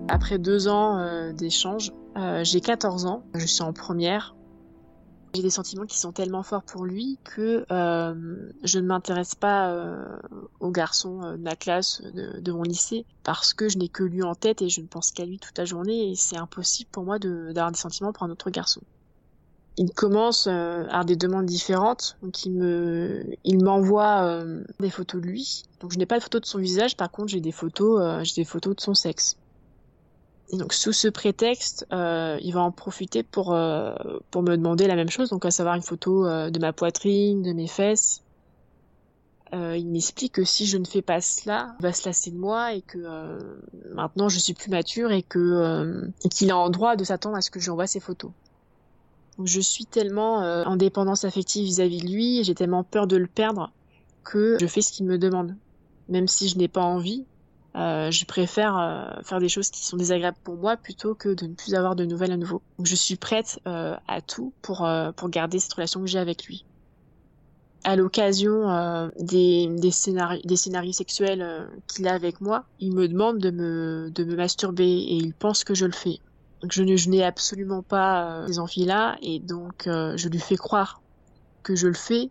Après 0.08 0.38
deux 0.38 0.68
ans 0.68 1.32
d'échange 1.32 1.92
j'ai 2.42 2.60
14 2.60 3.06
ans 3.06 3.24
je 3.34 3.46
suis 3.46 3.62
en 3.62 3.72
première 3.72 4.34
j'ai 5.34 5.42
des 5.42 5.50
sentiments 5.50 5.84
qui 5.84 5.98
sont 5.98 6.12
tellement 6.12 6.42
forts 6.42 6.62
pour 6.62 6.84
lui 6.84 7.18
que 7.24 7.66
euh, 7.70 8.52
je 8.62 8.78
ne 8.78 8.86
m'intéresse 8.86 9.34
pas 9.34 9.70
euh, 9.70 10.16
aux 10.60 10.70
garçons 10.70 11.22
euh, 11.22 11.36
de 11.36 11.42
ma 11.42 11.56
classe, 11.56 12.02
de, 12.02 12.52
mon 12.52 12.62
lycée, 12.62 13.04
parce 13.24 13.52
que 13.52 13.68
je 13.68 13.78
n'ai 13.78 13.88
que 13.88 14.04
lui 14.04 14.22
en 14.22 14.36
tête 14.36 14.62
et 14.62 14.68
je 14.68 14.80
ne 14.80 14.86
pense 14.86 15.10
qu'à 15.10 15.24
lui 15.24 15.38
toute 15.38 15.58
la 15.58 15.64
journée 15.64 16.10
et 16.10 16.14
c'est 16.14 16.36
impossible 16.36 16.88
pour 16.92 17.02
moi 17.02 17.18
d'avoir 17.18 17.72
des 17.72 17.78
sentiments 17.78 18.12
pour 18.12 18.22
un 18.22 18.30
autre 18.30 18.50
garçon. 18.50 18.80
Il 19.76 19.92
commence 19.92 20.46
à 20.46 20.82
avoir 20.82 21.04
des 21.04 21.16
demandes 21.16 21.46
différentes, 21.46 22.16
donc 22.22 22.46
il 22.46 22.52
me, 22.52 23.26
il 23.42 23.64
m'envoie 23.64 24.40
des 24.78 24.90
photos 24.90 25.20
de 25.20 25.26
lui. 25.26 25.64
Donc 25.80 25.90
je 25.90 25.98
n'ai 25.98 26.06
pas 26.06 26.18
de 26.18 26.22
photos 26.22 26.42
de 26.42 26.46
son 26.46 26.58
visage, 26.58 26.96
par 26.96 27.10
contre 27.10 27.30
j'ai 27.30 27.40
des 27.40 27.50
photos, 27.50 28.22
j'ai 28.22 28.42
des 28.42 28.44
photos 28.44 28.76
de 28.76 28.80
son 28.80 28.94
sexe. 28.94 29.36
Et 30.50 30.56
donc 30.56 30.72
sous 30.72 30.92
ce 30.92 31.08
prétexte, 31.08 31.86
euh, 31.92 32.38
il 32.42 32.52
va 32.52 32.60
en 32.60 32.70
profiter 32.70 33.22
pour 33.22 33.54
euh, 33.54 33.94
pour 34.30 34.42
me 34.42 34.56
demander 34.56 34.86
la 34.86 34.94
même 34.94 35.08
chose, 35.08 35.30
donc 35.30 35.44
à 35.44 35.50
savoir 35.50 35.74
une 35.74 35.82
photo 35.82 36.26
euh, 36.26 36.50
de 36.50 36.58
ma 36.58 36.72
poitrine, 36.72 37.42
de 37.42 37.52
mes 37.52 37.66
fesses. 37.66 38.22
Euh, 39.54 39.76
il 39.76 39.86
m'explique 39.88 40.32
que 40.32 40.44
si 40.44 40.66
je 40.66 40.76
ne 40.76 40.84
fais 40.84 41.02
pas 41.02 41.20
cela, 41.20 41.76
il 41.78 41.82
va 41.82 41.92
se 41.92 42.06
lasser 42.06 42.30
de 42.30 42.36
moi 42.36 42.74
et 42.74 42.82
que 42.82 42.98
euh, 42.98 43.38
maintenant 43.94 44.28
je 44.28 44.38
suis 44.38 44.52
plus 44.52 44.70
mature 44.70 45.12
et 45.12 45.22
que 45.22 45.38
euh, 45.38 46.08
qu'il 46.30 46.50
a 46.50 46.56
en 46.56 46.70
droit 46.70 46.96
de 46.96 47.04
s'attendre 47.04 47.36
à 47.36 47.40
ce 47.40 47.50
que 47.50 47.60
je 47.60 47.66
lui 47.66 47.70
envoie 47.70 47.86
ces 47.86 48.00
photos. 48.00 48.32
Donc 49.38 49.46
je 49.46 49.60
suis 49.60 49.86
tellement 49.86 50.36
en 50.38 50.76
dépendance 50.76 51.24
affective 51.24 51.64
vis-à-vis 51.64 51.98
-vis 51.98 52.04
de 52.04 52.12
lui, 52.12 52.44
j'ai 52.44 52.54
tellement 52.54 52.84
peur 52.84 53.06
de 53.06 53.16
le 53.16 53.26
perdre 53.26 53.72
que 54.22 54.56
je 54.60 54.66
fais 54.66 54.80
ce 54.80 54.92
qu'il 54.92 55.06
me 55.06 55.18
demande, 55.18 55.56
même 56.08 56.28
si 56.28 56.48
je 56.48 56.56
n'ai 56.56 56.68
pas 56.68 56.82
envie 56.82 57.24
Euh, 57.76 58.10
je 58.12 58.24
préfère 58.24 58.78
euh, 58.78 59.22
faire 59.24 59.40
des 59.40 59.48
choses 59.48 59.70
qui 59.70 59.84
sont 59.84 59.96
désagréables 59.96 60.36
pour 60.44 60.56
moi 60.56 60.76
plutôt 60.76 61.14
que 61.14 61.30
de 61.30 61.46
ne 61.46 61.54
plus 61.54 61.74
avoir 61.74 61.96
de 61.96 62.04
nouvelles 62.04 62.32
à 62.32 62.36
nouveau. 62.36 62.62
Donc 62.78 62.86
je 62.86 62.94
suis 62.94 63.16
prête 63.16 63.58
euh, 63.66 63.96
à 64.06 64.20
tout 64.20 64.52
pour, 64.62 64.88
pour 65.16 65.28
garder 65.28 65.58
cette 65.58 65.74
relation 65.74 66.00
que 66.00 66.06
j'ai 66.06 66.18
avec 66.18 66.44
lui. 66.44 66.64
À 67.82 67.96
l'occasion 67.96 69.10
des, 69.20 69.68
des, 69.68 69.90
scénarios, 69.90 70.40
des 70.44 70.56
scénarios 70.56 70.92
sexuels 70.92 71.68
qu'il 71.86 72.08
a 72.08 72.14
avec 72.14 72.40
moi, 72.40 72.64
il 72.80 72.94
me 72.94 73.08
demande 73.08 73.38
de 73.38 73.50
me, 73.50 74.10
de 74.10 74.24
me 74.24 74.36
masturber 74.36 74.88
et 74.88 75.16
il 75.16 75.34
pense 75.34 75.64
que 75.64 75.74
je 75.74 75.84
le 75.84 75.92
fais. 75.92 76.18
Donc 76.62 76.72
je, 76.72 76.96
je 76.96 77.10
n'ai 77.10 77.22
absolument 77.22 77.82
pas 77.82 78.46
ces 78.46 78.58
envies-là 78.58 79.18
et 79.20 79.38
donc 79.38 79.82
je 79.86 80.28
lui 80.28 80.38
fais 80.38 80.56
croire 80.56 81.02
que 81.62 81.74
je 81.74 81.88
le 81.88 81.94
fais, 81.94 82.30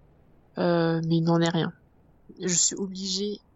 mais 0.57 1.17
il 1.17 1.21
n'en 1.21 1.39
est 1.39 1.49
rien. 1.49 1.71
Je 2.41 2.55
suis 2.55 2.75
obligée 2.75 3.39
euh, 3.39 3.52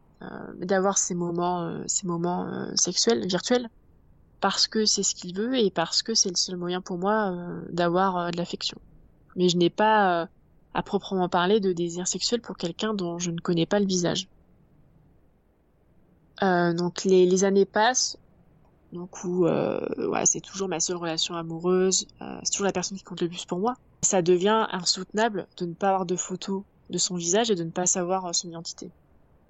d'avoir 0.60 0.98
ces 0.98 1.14
moments, 1.14 1.64
euh, 1.64 1.84
ces 1.88 2.08
moments 2.08 2.48
euh, 2.48 2.72
sexuels, 2.76 3.28
virtuels, 3.28 3.70
parce 4.42 4.68
que 4.68 4.86
c'est 4.86 5.04
ce 5.04 5.16
qu'il 5.16 5.36
veut 5.36 5.58
et 5.58 5.70
parce 5.72 6.02
que 6.02 6.14
c'est 6.14 6.30
le 6.30 6.36
seul 6.36 6.58
moyen 6.58 6.82
pour 6.82 6.98
moi 6.98 7.36
d'avoir 7.70 8.32
de 8.32 8.38
l'affection. 8.38 8.80
Mais 9.36 9.50
je 9.50 9.58
n'ai 9.58 9.70
pas 9.70 10.28
à 10.74 10.84
proprement 10.84 11.28
parler 11.28 11.60
de 11.60 11.74
désir 11.74 12.08
sexuel 12.08 12.42
pour 12.42 12.56
quelqu'un 12.56 12.94
dont 12.94 13.18
je 13.18 13.32
ne 13.32 13.40
connais 13.40 13.66
pas 13.66 13.80
le 13.80 13.86
visage. 13.86 14.28
Euh, 16.44 16.74
donc 16.74 17.04
les, 17.04 17.44
années 17.44 17.66
passent, 17.66 18.18
donc 18.94 19.24
où 19.24 19.48
euh, 19.48 19.82
c'est 20.26 20.40
toujours 20.40 20.68
ma 20.68 20.80
seule 20.80 20.98
relation 20.98 21.36
amoureuse, 21.36 22.08
euh, 22.22 22.40
c'est 22.44 22.52
toujours 22.52 22.66
la 22.66 22.72
personne 22.72 22.98
qui 22.98 23.04
compte 23.04 23.22
le 23.22 23.28
plus 23.28 23.46
pour 23.46 23.58
moi. 23.58 23.76
Ça 24.04 24.22
devient 24.22 24.68
insoutenable 24.72 25.48
de 25.58 25.66
ne 25.66 25.74
pas 25.74 25.90
avoir 25.90 26.06
de 26.06 26.16
photos 26.16 26.64
de 26.92 26.98
son 26.98 27.16
visage 27.16 27.50
et 27.50 27.56
de 27.56 27.64
ne 27.64 27.72
pas 27.72 27.88
savoir 27.88 28.34
son 28.36 28.50
identité 28.50 28.92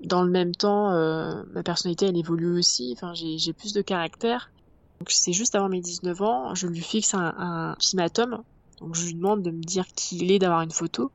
dans 0.03 0.23
le 0.23 0.29
même 0.29 0.53
temps, 0.53 0.91
euh, 0.91 1.41
ma 1.53 1.63
personnalité, 1.63 2.07
elle 2.07 2.17
évolue 2.17 2.57
aussi. 2.57 2.93
Enfin, 2.95 3.13
j'ai 3.13 3.53
plus 3.53 3.73
de 3.73 3.81
caractère. 3.81 4.51
Donc, 4.99 5.11
c'est 5.11 5.33
juste 5.33 5.55
avant 5.55 5.69
mes 5.69 5.81
19 5.81 6.21
ans, 6.21 6.55
je 6.55 6.67
lui 6.67 6.81
fixe 6.81 7.13
un, 7.13 7.73
ultimatum. 7.73 8.43
Donc, 8.79 8.95
je 8.95 9.05
lui 9.05 9.13
demande 9.13 9.43
de 9.43 9.51
me 9.51 9.61
dire 9.61 9.85
qui 9.95 10.17
il 10.17 10.31
est, 10.31 10.39
d'avoir 10.39 10.61
une 10.61 10.71
photo. 10.71 11.11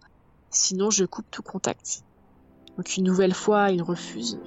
Sinon, 0.50 0.90
je 0.90 1.04
coupe 1.04 1.26
tout 1.30 1.42
contact. 1.42 2.02
Donc, 2.76 2.96
une 2.96 3.04
nouvelle 3.04 3.34
fois, 3.34 3.70
il 3.70 3.82
refuse. 3.82 4.38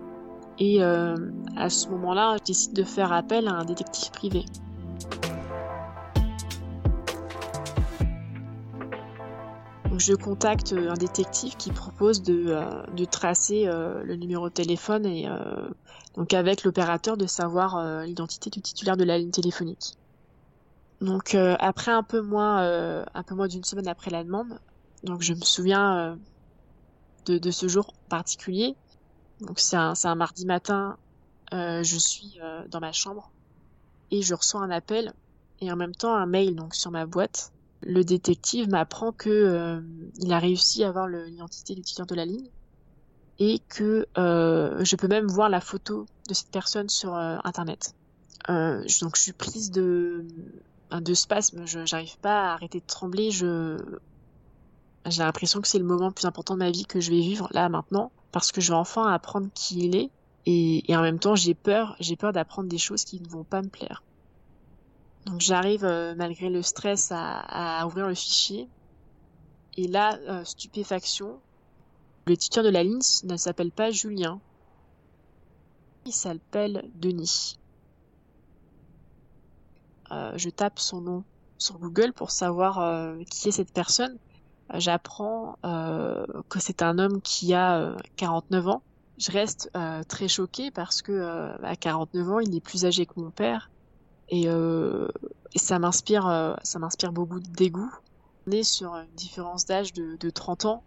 Et 0.57 0.81
euh, 0.81 1.15
à 1.57 1.69
ce 1.69 1.89
moment-là, 1.89 2.37
je 2.39 2.45
décide 2.45 2.73
de 2.73 2.83
faire 2.83 3.11
appel 3.11 3.47
à 3.47 3.53
un 3.53 3.65
détective 3.65 4.11
privé. 4.11 4.45
Je 9.99 10.13
contacte 10.13 10.73
euh, 10.73 10.91
un 10.91 10.95
détective 10.95 11.55
qui 11.57 11.71
propose 11.71 12.21
de, 12.21 12.45
euh, 12.47 13.05
tracer 13.05 13.67
euh, 13.67 14.03
le 14.03 14.15
numéro 14.15 14.49
de 14.49 14.53
téléphone 14.53 15.05
et 15.05 15.27
donc 16.15 16.33
avec 16.33 16.63
l'opérateur 16.63 17.17
de 17.17 17.27
savoir 17.27 18.03
l'identité 18.03 18.49
du 18.49 18.61
titulaire 18.61 18.97
de 18.97 19.03
la 19.03 19.17
ligne 19.17 19.31
téléphonique. 19.31 19.95
Donc 21.01 21.35
après 21.35 21.91
un 21.91 22.03
peu 22.03 22.21
moins 22.21 23.05
un 23.13 23.23
peu 23.23 23.35
moins 23.35 23.47
d'une 23.47 23.63
semaine 23.63 23.87
après 23.87 24.11
la 24.11 24.23
demande, 24.23 24.59
donc 25.03 25.21
je 25.21 25.33
me 25.33 25.41
souviens 25.41 26.17
de, 27.25 27.51
ce 27.51 27.67
jour 27.67 27.93
particulier. 28.07 28.75
Donc 29.41 29.59
c'est 29.59 29.75
un, 29.75 30.15
mardi 30.15 30.45
matin, 30.45 30.97
je 31.51 31.97
suis 31.97 32.39
dans 32.69 32.79
ma 32.79 32.93
chambre 32.93 33.29
et 34.09 34.21
je 34.21 34.33
reçois 34.33 34.61
un 34.61 34.71
appel 34.71 35.13
et 35.59 35.71
en 35.71 35.75
même 35.75 35.95
temps 35.95 36.15
un 36.15 36.25
mail 36.25 36.55
donc 36.55 36.75
sur 36.75 36.91
ma 36.91 37.05
boîte 37.05 37.51
le 37.82 38.03
détective 38.03 38.70
m'apprend 38.70 39.12
que 39.12 39.29
euh, 39.29 39.82
il 40.17 40.32
a 40.34 40.39
réussi 40.39 40.84
à 40.84 40.89
avoir 40.89 41.08
l'identité 41.08 41.75
du 41.75 41.82
titulaire 41.82 42.08
de 42.08 42.15
la 42.15 42.25
ligne 42.25 42.50
et 43.39 43.60
que 43.67 44.08
euh, 44.17 44.84
je 44.84 44.96
peux 44.96 45.08
même 45.08 45.27
voir 45.27 45.50
la 45.50 45.62
photo 45.62 46.05
de 46.27 46.34
cette 46.34 46.50
personne 46.50 46.89
sur 46.89 47.13
euh, 47.15 47.38
internet. 47.44 47.94
donc 48.48 49.15
je 49.15 49.22
suis 49.22 49.34
prise 49.34 49.72
de 49.72 50.25
de 50.91 51.13
spasme, 51.13 51.65
je 51.65 51.86
j'arrive 51.86 52.17
pas 52.20 52.51
à 52.51 52.53
arrêter 52.53 52.79
de 52.79 52.86
trembler, 52.86 53.32
je 53.32 53.77
j'ai 55.08 55.24
l'impression 55.24 55.62
que 55.62 55.67
c'est 55.67 55.79
le 55.79 55.86
moment 55.86 56.08
le 56.08 56.13
plus 56.13 56.25
important 56.25 56.53
de 56.53 56.60
ma 56.60 56.72
vie 56.72 56.86
que 56.86 57.00
je 57.00 57.12
vais 57.12 57.20
vivre 57.20 57.48
là 57.51 57.70
maintenant 57.70 58.12
parce 58.32 58.51
que 58.51 58.62
je 58.62 58.72
vais 58.72 58.77
enfin 58.77 59.12
apprendre 59.12 59.50
qui 59.53 59.86
il 59.86 59.96
est 59.96 60.10
et, 60.46 60.89
et 60.89 60.96
en 60.96 61.01
même 61.01 61.20
temps 61.20 61.36
j'ai 61.36 61.53
peur, 61.53 61.96
j'ai 62.00 62.15
peur 62.15 62.32
d'apprendre 62.32 62.70
des 62.70 62.77
choses 62.77 63.03
qui 63.03 63.20
ne 63.20 63.27
vont 63.27 63.44
pas 63.44 63.62
me 63.62 63.67
plaire. 63.67 64.04
Donc 65.25 65.41
j'arrive 65.41 65.84
euh, 65.84 66.13
malgré 66.15 66.50
le 66.50 66.62
stress 66.62 67.12
à, 67.12 67.86
ouvrir 67.88 68.08
le 68.08 68.13
fichier. 68.13 68.70
Et 69.77 69.88
là, 69.88 70.17
euh, 70.29 70.44
stupéfaction, 70.44 71.39
le 72.27 72.38
titulaire 72.38 72.65
de 72.65 72.70
la 72.70 72.84
ligne 72.84 73.01
ne 73.24 73.36
s'appelle 73.36 73.72
pas 73.72 73.91
Julien. 73.91 74.39
Il 76.05 76.13
s'appelle 76.13 76.89
Denis. 76.96 77.58
Euh, 80.12 80.34
je 80.38 80.50
tape 80.50 80.77
son 80.77 81.01
nom 81.01 81.24
sur 81.58 81.79
Google 81.79 82.13
pour 82.13 82.29
savoir 82.29 83.15
qui 83.29 83.50
est 83.50 83.51
cette 83.51 83.74
personne. 83.74 84.17
J'apprends 84.74 85.58
que 85.63 86.60
c'est 86.60 86.82
un 86.84 87.00
homme 87.00 87.22
qui 87.22 87.53
a 87.53 87.96
49 88.17 88.67
ans. 88.67 88.82
Je 89.17 89.32
reste 89.32 89.72
très 90.08 90.27
choquée 90.27 90.70
parce 90.70 91.01
que 91.01 91.55
à 91.63 91.75
49 91.75 92.29
ans, 92.29 92.39
il 92.39 92.55
est 92.55 92.62
plus 92.62 92.86
âgé 92.86 93.05
que 93.05 93.20
mon 93.20 93.32
père 93.32 93.70
et, 94.29 94.46
euh, 94.48 95.08
et 95.53 95.60
ça 95.60 95.79
m'inspire 95.79 96.27
euh, 96.27 96.55
ça 96.63 96.79
m'inspire 96.79 97.12
beaucoup 97.12 97.39
de 97.39 97.50
dégoût. 97.50 97.94
On 98.48 98.51
est 98.51 98.63
sur 98.63 98.96
une 98.96 99.13
différence 99.15 99.65
d'âge 99.65 99.94
de, 99.94 100.17
de 100.17 100.29
30 100.29 100.65
ans 100.65 100.84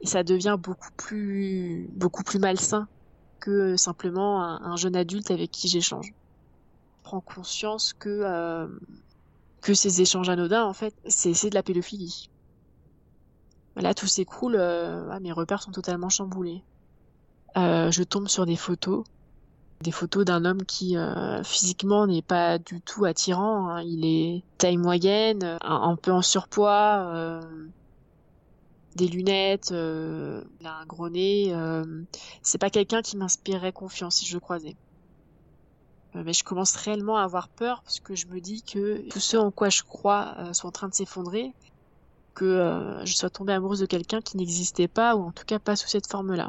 et 0.00 0.06
ça 0.06 0.22
devient 0.22 0.56
beaucoup 0.58 0.90
plus 0.96 1.88
beaucoup 1.92 2.22
plus 2.22 2.38
malsain 2.38 2.88
que 3.40 3.76
simplement 3.76 4.42
un, 4.42 4.76
jeune 4.76 4.96
adulte 4.96 5.30
avec 5.30 5.50
qui 5.50 5.68
j'échange. 5.68 6.08
Je 6.08 7.02
prends 7.02 7.20
conscience 7.20 7.92
que 7.92 8.08
euh, 8.08 8.66
que 9.60 9.74
ces 9.74 10.00
échanges 10.00 10.28
anodins 10.28 10.64
en 10.64 10.72
fait 10.72 10.94
c'est 11.06 11.50
de 11.50 11.54
la 11.54 11.62
pédophilie. 11.62 12.30
Là 13.76 13.94
tout 13.94 14.06
s'écroule, 14.06 14.56
euh, 14.56 15.08
ah, 15.10 15.20
mes 15.20 15.32
repères 15.32 15.62
sont 15.62 15.70
totalement 15.70 16.08
chamboulés. 16.08 16.62
Euh, 17.56 17.90
je 17.90 18.02
tombe 18.02 18.28
sur 18.28 18.46
des 18.46 18.56
photos 18.56 19.04
des 19.80 19.90
photos 19.90 20.24
d'un 20.24 20.44
homme 20.44 20.64
qui 20.64 20.96
euh, 20.96 21.42
physiquement 21.42 22.06
n'est 22.06 22.22
pas 22.22 22.58
du 22.58 22.80
tout 22.80 23.04
attirant. 23.04 23.68
Hein. 23.68 23.82
Il 23.82 24.04
est 24.04 24.42
taille 24.58 24.78
moyenne, 24.78 25.58
un, 25.60 25.96
peu 25.96 26.12
en 26.12 26.22
surpoids, 26.22 27.10
euh, 27.14 27.42
des 28.94 29.08
lunettes, 29.08 29.72
euh, 29.72 30.42
il 30.60 30.66
un 30.66 30.86
gros 30.86 31.08
nez. 31.08 31.54
c'est 32.42 32.58
pas 32.58 32.70
quelqu'un 32.70 33.02
qui 33.02 33.16
m'inspirerait 33.16 33.72
confiance 33.72 34.16
si 34.16 34.26
je 34.26 34.34
le 34.34 34.40
croisais. 34.40 34.76
mais 36.14 36.32
je 36.32 36.44
commence 36.44 36.74
réellement 36.76 37.18
à 37.18 37.22
avoir 37.22 37.48
peur 37.48 37.82
parce 37.82 38.00
que 38.00 38.14
je 38.14 38.26
me 38.28 38.40
dis 38.40 38.62
que 38.62 39.06
tout 39.10 39.20
ce 39.20 39.36
en 39.36 39.50
quoi 39.50 39.68
je 39.68 39.82
crois 39.82 40.52
sont 40.54 40.68
en 40.68 40.72
train 40.72 40.88
de 40.88 40.94
s'effondrer, 40.94 41.52
que 42.34 43.02
je 43.04 43.14
sois 43.14 43.28
tombée 43.28 43.52
amoureuse 43.52 43.80
de 43.80 43.86
quelqu'un 43.86 44.22
qui 44.22 44.38
n'existait 44.38 44.88
pas 44.88 45.16
ou 45.16 45.24
en 45.24 45.32
tout 45.32 45.44
cas 45.44 45.58
pas 45.58 45.76
sous 45.76 45.88
cette 45.88 46.06
forme-là 46.10 46.48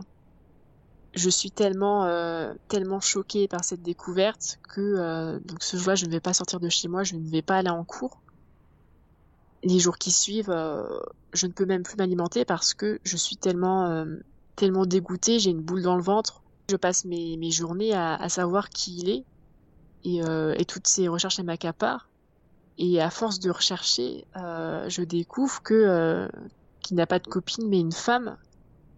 je 1.14 1.30
suis 1.30 1.52
tellement 1.52 2.06
euh, 2.06 2.54
tellement 2.68 3.00
choquée 3.00 3.48
par 3.48 3.64
cette 3.64 3.82
découverte 3.82 4.60
que 4.68 4.82
euh, 4.82 5.40
donc 5.40 5.64
ce 5.64 5.78
jour-là 5.78 5.96
je 5.96 6.06
ne 6.06 6.12
vais 6.12 6.20
pas 6.20 6.34
sortir 6.34 6.60
de 6.60 6.70
chez 6.70 6.88
moi, 6.88 7.04
je 7.04 7.16
ne 7.16 7.28
vais 7.28 7.42
pas 7.42 7.58
aller 7.58 7.70
en 7.70 7.84
cours. 7.84 8.22
Les 9.64 9.80
jours 9.80 9.98
qui 9.98 10.12
suivent, 10.12 10.52
euh, 10.52 10.84
je 11.34 11.48
ne 11.48 11.52
peux 11.52 11.66
même 11.66 11.84
plus 11.84 11.98
m'alimenter 11.98 12.46
parce 12.46 12.74
que 12.74 13.00
je 13.04 13.18
suis 13.18 13.36
tellement 13.36 14.06
tellement 14.56 14.86
dégoûtée, 14.86 15.40
j'ai 15.40 15.52
une 15.52 15.62
boule 15.62 15.82
dans 15.82 15.96
le 15.96 16.04
ventre. 16.04 16.42
Je 16.70 16.76
passe 16.76 17.06
mes, 17.06 17.38
mes 17.38 17.52
journées 17.52 17.94
à, 17.94 18.16
à 18.16 18.30
savoir 18.30 18.70
qui 18.70 18.98
il 18.98 19.10
est 19.10 19.24
et, 20.04 20.20
et 20.20 20.66
toutes 20.66 20.88
ces 20.88 21.08
recherches 21.08 21.40
m'accaparent. 21.40 22.08
Et 22.78 23.02
à 23.02 23.10
force 23.10 23.40
de 23.40 23.50
rechercher, 23.50 24.26
je 24.36 25.02
découvre 25.04 25.62
que 25.64 26.30
qu'il 26.82 26.98
n'a 26.98 27.08
pas 27.08 27.20
de 27.20 27.28
copine 27.28 27.68
mais 27.68 27.80
une 27.80 27.92
femme 27.92 28.38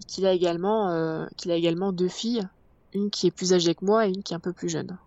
qu'il 0.10 0.26
a 0.26 0.34
également 0.34 0.90
euh, 0.90 1.26
qu'il 1.38 1.52
a 1.52 1.56
également 1.56 1.94
deux 1.94 2.08
filles, 2.08 2.48
une 2.94 3.10
qui 3.10 3.28
est 3.28 3.32
plus 3.32 3.54
âgée 3.54 3.76
que 3.76 3.86
moi 3.86 4.08
et 4.08 4.10
une 4.10 4.24
qui 4.24 4.34
est 4.34 4.36
un 4.36 4.42
peu 4.42 4.54
plus 4.54 4.70
jeune. 4.70 4.98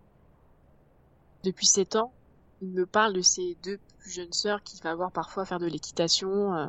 Depuis 1.43 1.67
sept 1.67 1.95
ans, 1.95 2.13
il 2.61 2.69
me 2.69 2.85
parle 2.85 3.13
de 3.13 3.21
ses 3.21 3.57
deux 3.63 3.79
plus 3.99 4.11
jeunes 4.11 4.31
sœurs 4.31 4.63
qu'il 4.63 4.81
va 4.81 4.91
avoir 4.91 5.11
parfois 5.11 5.45
faire 5.45 5.59
de 5.59 5.65
l'équitation 5.65 6.55
euh, 6.55 6.67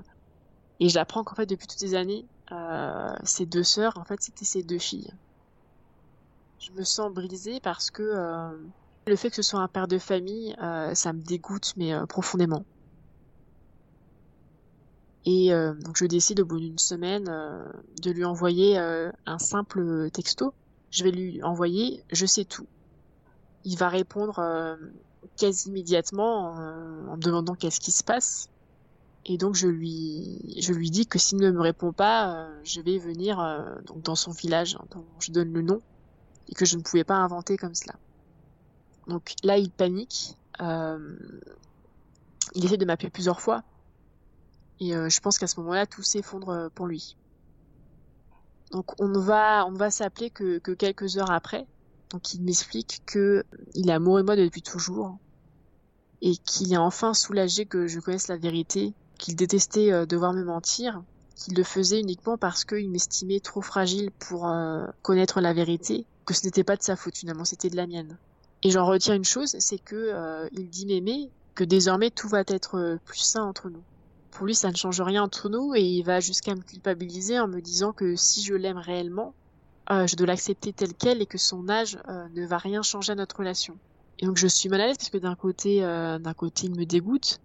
et 0.80 0.88
j'apprends 0.88 1.22
qu'en 1.22 1.36
fait 1.36 1.46
depuis 1.46 1.68
toutes 1.68 1.78
ces 1.78 1.94
années, 1.94 2.26
euh, 2.50 3.14
ces 3.22 3.46
deux 3.46 3.62
sœurs 3.62 3.96
en 3.98 4.04
fait 4.04 4.20
c'était 4.20 4.44
ses 4.44 4.64
deux 4.64 4.78
filles. 4.78 5.12
Je 6.58 6.72
me 6.72 6.82
sens 6.82 7.12
brisée 7.12 7.60
parce 7.60 7.90
que 7.90 8.02
le 9.06 9.16
fait 9.16 9.28
que 9.28 9.36
ce 9.36 9.42
soit 9.42 9.60
un 9.60 9.68
père 9.68 9.86
de 9.86 9.98
famille, 9.98 10.56
ça 10.94 11.12
me 11.12 11.20
dégoûte 11.20 11.74
mais 11.76 11.92
profondément. 12.08 12.64
Et 15.26 15.52
euh, 15.52 15.72
donc 15.74 15.96
je 15.96 16.04
décide 16.04 16.40
au 16.40 16.44
bout 16.44 16.60
d'une 16.60 16.78
semaine 16.78 17.28
euh, 17.28 17.64
de 18.02 18.10
lui 18.10 18.24
envoyer 18.24 18.78
euh, 18.78 19.10
un 19.26 19.38
simple 19.38 20.10
texto. 20.10 20.52
Je 20.90 21.04
vais 21.04 21.10
lui 21.10 21.42
envoyer 21.42 22.04
je 22.12 22.26
sais 22.26 22.44
tout. 22.44 22.66
Il 23.64 23.78
va 23.78 23.88
répondre 23.88 24.76
quasi 25.38 25.70
immédiatement 25.70 26.50
en 26.50 27.16
me 27.16 27.22
demandant 27.22 27.54
qu'est-ce 27.54 27.80
qui 27.80 27.92
se 27.92 28.04
passe. 28.04 28.50
Et 29.24 29.38
donc 29.38 29.54
je 29.54 29.66
lui 29.66 30.60
je 30.60 30.74
lui 30.74 30.90
dis 30.90 31.06
que 31.06 31.18
s'il 31.18 31.38
ne 31.38 31.50
me 31.50 31.62
répond 31.62 31.92
pas, 31.92 32.46
je 32.62 32.82
vais 32.82 32.98
venir 32.98 33.38
donc 33.86 34.02
dans 34.02 34.14
son 34.14 34.32
village 34.32 34.76
hein, 34.78 34.84
dont 34.90 35.06
je 35.18 35.32
donne 35.32 35.50
le 35.54 35.62
nom 35.62 35.80
et 36.50 36.54
que 36.54 36.66
je 36.66 36.76
ne 36.76 36.82
pouvais 36.82 37.04
pas 37.04 37.14
inventer 37.14 37.56
comme 37.56 37.74
cela. 37.74 37.94
Donc 39.06 39.34
là, 39.42 39.58
il 39.58 39.70
panique. 39.70 40.36
Euh, 40.60 41.16
il 42.54 42.64
essaie 42.64 42.76
de 42.76 42.84
m'appeler 42.84 43.10
plusieurs 43.10 43.40
fois. 43.40 43.62
Et 44.80 44.94
euh, 44.94 45.08
je 45.08 45.20
pense 45.20 45.38
qu'à 45.38 45.46
ce 45.46 45.60
moment-là, 45.60 45.86
tout 45.86 46.02
s'effondre 46.02 46.48
euh, 46.50 46.68
pour 46.74 46.86
lui. 46.86 47.16
Donc 48.70 49.00
on 49.00 49.12
va, 49.12 49.66
on 49.66 49.72
va 49.72 49.90
s'appeler 49.90 50.30
que, 50.30 50.58
que 50.58 50.72
quelques 50.72 51.16
heures 51.16 51.30
après. 51.30 51.66
Donc 52.10 52.34
il 52.34 52.42
m'explique 52.42 53.02
que 53.06 53.44
il 53.74 53.88
est 53.88 53.92
amoureux 53.92 54.20
de 54.20 54.26
moi 54.26 54.36
depuis 54.36 54.62
toujours 54.62 55.18
et 56.22 56.36
qu'il 56.36 56.72
est 56.72 56.78
enfin 56.78 57.12
soulagé 57.14 57.66
que 57.66 57.86
je 57.86 58.00
connaisse 58.00 58.28
la 58.28 58.36
vérité, 58.36 58.94
qu'il 59.18 59.36
détestait 59.36 60.06
devoir 60.06 60.32
me 60.32 60.42
mentir, 60.42 61.02
qu'il 61.34 61.54
le 61.54 61.64
faisait 61.64 62.00
uniquement 62.00 62.38
parce 62.38 62.64
qu'il 62.64 62.88
m'estimait 62.90 63.40
trop 63.40 63.60
fragile 63.60 64.10
pour 64.10 64.50
connaître 65.02 65.40
la 65.40 65.52
vérité, 65.52 66.06
que 66.24 66.32
ce 66.32 66.44
n'était 66.44 66.64
pas 66.64 66.76
de 66.76 66.82
sa 66.82 66.96
faute 66.96 67.16
finalement, 67.16 67.44
c'était 67.44 67.68
de 67.68 67.76
la 67.76 67.86
mienne. 67.86 68.16
Et 68.64 68.70
j'en 68.70 68.86
retiens 68.86 69.14
une 69.14 69.26
chose, 69.26 69.54
c'est 69.58 69.78
que 69.78 69.94
euh, 69.94 70.48
il 70.52 70.70
dit 70.70 70.86
m'aimer, 70.86 71.30
que 71.54 71.64
désormais 71.64 72.10
tout 72.10 72.28
va 72.28 72.40
être 72.46 72.78
euh, 72.78 72.96
plus 73.04 73.18
sain 73.18 73.42
entre 73.42 73.68
nous. 73.68 73.82
Pour 74.34 74.46
lui, 74.46 74.54
ça 74.54 74.70
ne 74.70 74.76
change 74.76 75.00
rien 75.00 75.22
entre 75.22 75.48
nous 75.48 75.74
et 75.74 75.80
il 75.80 76.02
va 76.02 76.20
jusqu'à 76.20 76.54
me 76.54 76.60
culpabiliser 76.60 77.38
en 77.40 77.48
me 77.48 77.60
disant 77.60 77.92
que 77.92 78.16
si 78.16 78.42
je 78.42 78.54
l'aime 78.54 78.76
réellement, 78.76 79.32
euh, 79.90 80.06
je 80.06 80.16
dois 80.16 80.26
l'accepter 80.26 80.72
tel 80.72 80.92
quel 80.94 81.22
et 81.22 81.26
que 81.26 81.38
son 81.38 81.68
âge 81.68 81.98
ne 82.34 82.46
va 82.46 82.58
rien 82.58 82.82
changer 82.82 83.12
à 83.12 83.14
notre 83.14 83.36
relation. 83.38 83.76
Et 84.18 84.26
donc 84.26 84.36
je 84.36 84.46
suis 84.46 84.68
mal 84.68 84.80
à 84.80 84.86
l'aise 84.86 84.96
parce 84.98 85.10
que 85.10 85.18
d'un 85.18 85.34
côté, 85.34 85.80
d'un 85.80 86.34
côté, 86.34 86.66
il 86.66 86.74
me 86.76 86.84
dégoûte 86.84 87.40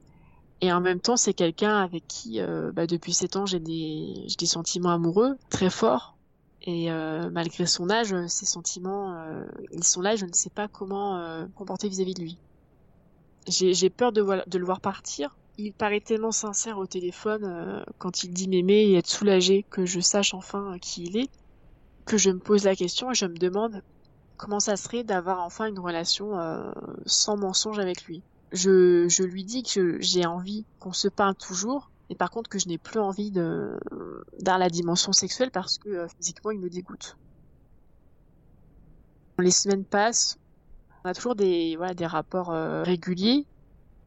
et 0.61 0.73
en 0.73 0.81
même 0.81 0.99
temps, 0.99 1.15
c'est 1.15 1.33
quelqu'un 1.33 1.77
avec 1.77 2.05
qui, 2.07 2.41
bah, 2.73 2.85
depuis 2.85 3.13
7 3.13 3.35
ans, 3.37 3.45
j'ai 3.45 3.59
des, 3.59 4.27
sentiments 4.45 4.91
amoureux 4.91 5.37
très 5.49 5.69
forts 5.69 6.15
et 6.63 6.91
euh, 6.91 7.29
malgré 7.29 7.65
son 7.65 7.89
âge, 7.89 8.13
ses 8.27 8.45
sentiments, 8.45 9.15
euh, 9.15 9.43
ils 9.71 9.83
sont 9.83 10.01
là. 10.01 10.15
Je 10.15 10.25
ne 10.25 10.33
sais 10.33 10.49
pas 10.49 10.67
comment 10.67 11.17
euh, 11.17 11.45
comporter 11.55 11.87
vis-à-vis 11.87 12.13
de 12.13 12.21
lui. 12.21 12.37
J'ai 13.47 13.89
peur 13.89 14.11
de, 14.11 14.21
de, 14.47 14.57
le 14.57 14.65
voir 14.65 14.81
partir. 14.81 15.35
Il 15.61 15.73
paraît 15.73 15.99
tellement 15.99 16.31
sincère 16.31 16.77
au 16.77 16.87
téléphone 16.87 17.83
quand 17.97 18.23
il 18.23 18.31
dit 18.31 18.47
m'aimer 18.47 18.81
et 18.81 18.95
être 18.95 19.09
soulagé 19.09 19.65
que 19.69 19.85
je 19.85 19.99
sache 19.99 20.33
enfin 20.33 20.77
qui 20.79 21.03
il 21.03 21.17
est, 21.17 21.29
que 22.05 22.17
je 22.17 22.29
me 22.29 22.39
pose 22.39 22.63
la 22.63 22.77
question 22.77 23.11
et 23.11 23.13
je 23.13 23.25
me 23.25 23.37
demande 23.37 23.83
comment 24.37 24.61
ça 24.61 24.77
serait 24.77 25.03
d'avoir 25.03 25.41
enfin 25.41 25.65
une 25.65 25.79
relation 25.79 26.31
sans 27.05 27.35
mensonge 27.35 27.77
avec 27.77 28.05
lui. 28.05 28.23
Je, 28.51 29.23
lui 29.23 29.43
dis 29.43 29.63
que 29.63 29.99
j'ai 30.01 30.25
envie 30.25 30.65
qu'on 30.79 30.93
se 30.93 31.07
parle 31.07 31.35
toujours, 31.35 31.91
et 32.09 32.15
par 32.15 32.31
contre 32.31 32.49
que 32.49 32.57
je 32.57 32.67
n'ai 32.67 32.77
plus 32.77 32.99
envie 32.99 33.29
de 33.29 33.77
dans 34.39 34.57
la 34.57 34.69
dimension 34.69 35.11
sexuelle 35.11 35.51
parce 35.51 35.77
que 35.77 35.89
euh, 35.89 36.07
physiquement 36.07 36.51
il 36.51 36.59
me 36.59 36.69
dégoûte. 36.69 37.17
Les 39.37 39.51
semaines 39.51 39.85
passent, 39.85 40.39
on 41.03 41.09
a 41.09 41.13
toujours 41.13 41.35
des 41.35 41.77
rapports 42.01 42.51
euh, 42.51 42.81
réguliers 42.83 43.45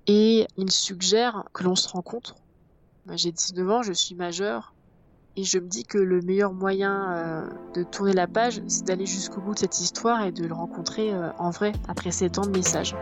et 0.06 0.46
il 0.56 0.70
suggère 0.70 1.44
que 1.52 1.64
l'on 1.64 1.74
se 1.74 1.88
rencontre. 1.88 2.34
J'ai 3.12 3.32
19 3.32 3.70
ans, 3.70 3.82
je 3.82 3.92
suis 3.92 4.14
majeure 4.14 4.74
et 5.36 5.44
je 5.44 5.58
me 5.58 5.66
dis 5.66 5.84
que 5.84 5.98
le 5.98 6.20
meilleur 6.20 6.52
moyen 6.52 7.12
euh, 7.12 7.50
de 7.74 7.82
tourner 7.82 8.12
la 8.12 8.26
page, 8.26 8.62
c'est 8.68 8.84
d'aller 8.84 9.06
jusqu'au 9.06 9.40
bout 9.40 9.54
de 9.54 9.58
cette 9.58 9.80
histoire 9.80 10.22
et 10.24 10.32
de 10.32 10.44
le 10.44 10.54
rencontrer 10.54 11.12
en 11.38 11.50
vrai 11.50 11.72
après 11.88 12.10
7 12.10 12.38
ans 12.38 12.46
de 12.46 12.50
messages. 12.50 12.94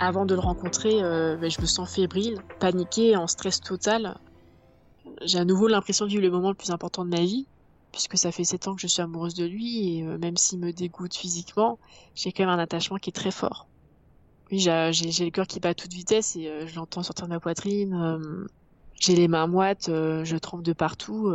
Avant 0.00 0.26
de 0.26 0.34
le 0.34 0.40
rencontrer, 0.40 1.02
euh, 1.02 1.36
ben, 1.36 1.50
je 1.50 1.60
me 1.60 1.66
sens 1.66 1.92
fébrile, 1.92 2.38
paniquée, 2.60 3.16
en 3.16 3.26
stress 3.26 3.60
total. 3.60 4.16
J'ai 5.22 5.38
à 5.38 5.44
nouveau 5.44 5.66
l'impression 5.66 6.04
de 6.04 6.10
vivre 6.10 6.22
le 6.22 6.30
moment 6.30 6.50
le 6.50 6.54
plus 6.54 6.70
important 6.70 7.04
de 7.04 7.10
ma 7.10 7.20
vie, 7.20 7.46
puisque 7.92 8.16
ça 8.16 8.32
fait 8.32 8.44
sept 8.44 8.68
ans 8.68 8.74
que 8.74 8.80
je 8.80 8.86
suis 8.86 9.02
amoureuse 9.02 9.34
de 9.34 9.44
lui, 9.44 9.98
et 9.98 10.06
euh, 10.06 10.18
même 10.18 10.36
s'il 10.36 10.58
me 10.58 10.72
dégoûte 10.72 11.14
physiquement, 11.14 11.78
j'ai 12.14 12.32
quand 12.32 12.44
même 12.44 12.50
un 12.50 12.58
attachement 12.58 12.98
qui 12.98 13.10
est 13.10 13.12
très 13.12 13.30
fort. 13.30 13.66
Oui, 14.50 14.58
j'ai 14.60 15.24
le 15.24 15.30
cœur 15.30 15.46
qui 15.46 15.60
bat 15.60 15.70
à 15.70 15.74
toute 15.74 15.92
vitesse 15.92 16.36
et 16.36 16.48
euh, 16.48 16.66
je 16.66 16.74
l'entends 16.76 17.02
sortir 17.02 17.26
de 17.26 17.32
ma 17.32 17.40
poitrine. 17.40 18.48
j'ai 18.98 19.14
les 19.14 19.28
mains 19.28 19.46
moites, 19.46 19.86
je 19.88 20.36
tremble 20.38 20.62
de 20.62 20.72
partout. 20.72 21.32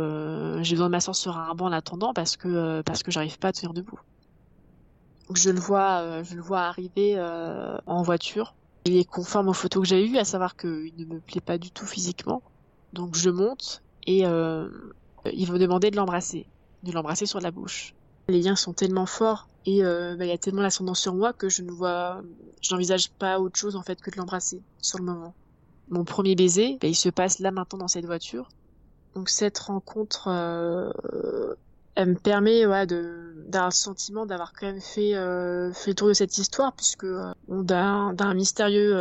j'ai 0.62 0.74
besoin 0.74 0.86
de 0.86 0.92
m'asseoir 0.92 1.14
sur 1.14 1.38
un 1.38 1.54
banc 1.54 1.66
en 1.66 1.72
attendant 1.72 2.12
parce 2.12 2.36
que 2.36 2.82
parce 2.82 3.02
que 3.02 3.10
j'arrive 3.10 3.38
pas 3.38 3.48
à 3.48 3.52
tenir 3.52 3.72
debout 3.72 4.00
je 5.32 5.50
le 5.50 5.60
vois, 5.60 6.00
euh, 6.00 6.24
je 6.24 6.34
le 6.34 6.42
vois 6.42 6.62
arriver 6.62 7.14
euh, 7.16 7.78
en 7.86 8.02
voiture. 8.02 8.54
Il 8.84 8.96
est 8.96 9.08
conforme 9.08 9.48
aux 9.48 9.54
photos 9.54 9.82
que 9.82 9.88
j'ai 9.88 10.06
eues, 10.06 10.18
à 10.18 10.24
savoir 10.24 10.56
qu'il 10.56 10.92
ne 10.98 11.04
me 11.06 11.20
plaît 11.20 11.40
pas 11.40 11.56
du 11.56 11.70
tout 11.70 11.86
physiquement. 11.86 12.42
Donc 12.92 13.16
je 13.16 13.30
monte 13.30 13.82
et 14.06 14.24
euh, 15.26 15.30
il 15.32 15.50
me 15.50 15.58
demander 15.58 15.90
de 15.90 15.96
l'embrasser, 15.96 16.46
de 16.82 16.92
l'embrasser 16.92 17.26
sur 17.26 17.40
la 17.40 17.50
bouche. 17.50 17.94
Les 18.28 18.40
liens 18.40 18.56
sont 18.56 18.72
tellement 18.72 19.06
forts 19.06 19.48
et 19.66 19.82
bah, 19.82 20.24
il 20.24 20.28
y 20.28 20.32
a 20.32 20.38
tellement 20.38 20.62
l'ascendant 20.62 20.94
sur 20.94 21.14
moi 21.14 21.32
que 21.32 21.50
je 21.50 21.62
ne 21.62 21.70
vois, 21.70 22.22
je 22.62 22.72
n'envisage 22.72 23.10
pas 23.10 23.38
autre 23.38 23.58
chose 23.58 23.76
en 23.76 23.82
fait 23.82 24.00
que 24.00 24.10
de 24.10 24.16
l'embrasser 24.16 24.62
sur 24.80 24.98
le 24.98 25.04
moment. 25.04 25.34
Mon 25.90 26.04
premier 26.04 26.34
baiser, 26.34 26.78
bah, 26.80 26.88
il 26.88 26.94
se 26.94 27.10
passe 27.10 27.38
là 27.38 27.50
maintenant 27.50 27.78
dans 27.78 27.88
cette 27.88 28.06
voiture. 28.06 28.48
Donc 29.14 29.28
cette 29.28 29.58
rencontre 29.58 30.28
elle 31.94 32.08
me 32.10 32.14
permet 32.14 32.62
d'avoir 32.62 33.68
le 33.68 33.70
sentiment 33.70 34.26
d'avoir 34.26 34.52
quand 34.52 34.66
même 34.66 34.80
fait 34.80 35.14
euh, 35.14 35.72
fait 35.72 35.90
le 35.90 35.94
tour 35.94 36.08
de 36.08 36.12
cette 36.12 36.36
histoire 36.38 36.72
puisque 36.72 37.04
euh, 37.04 37.32
d'un 37.48 38.34
mystérieux 38.34 38.94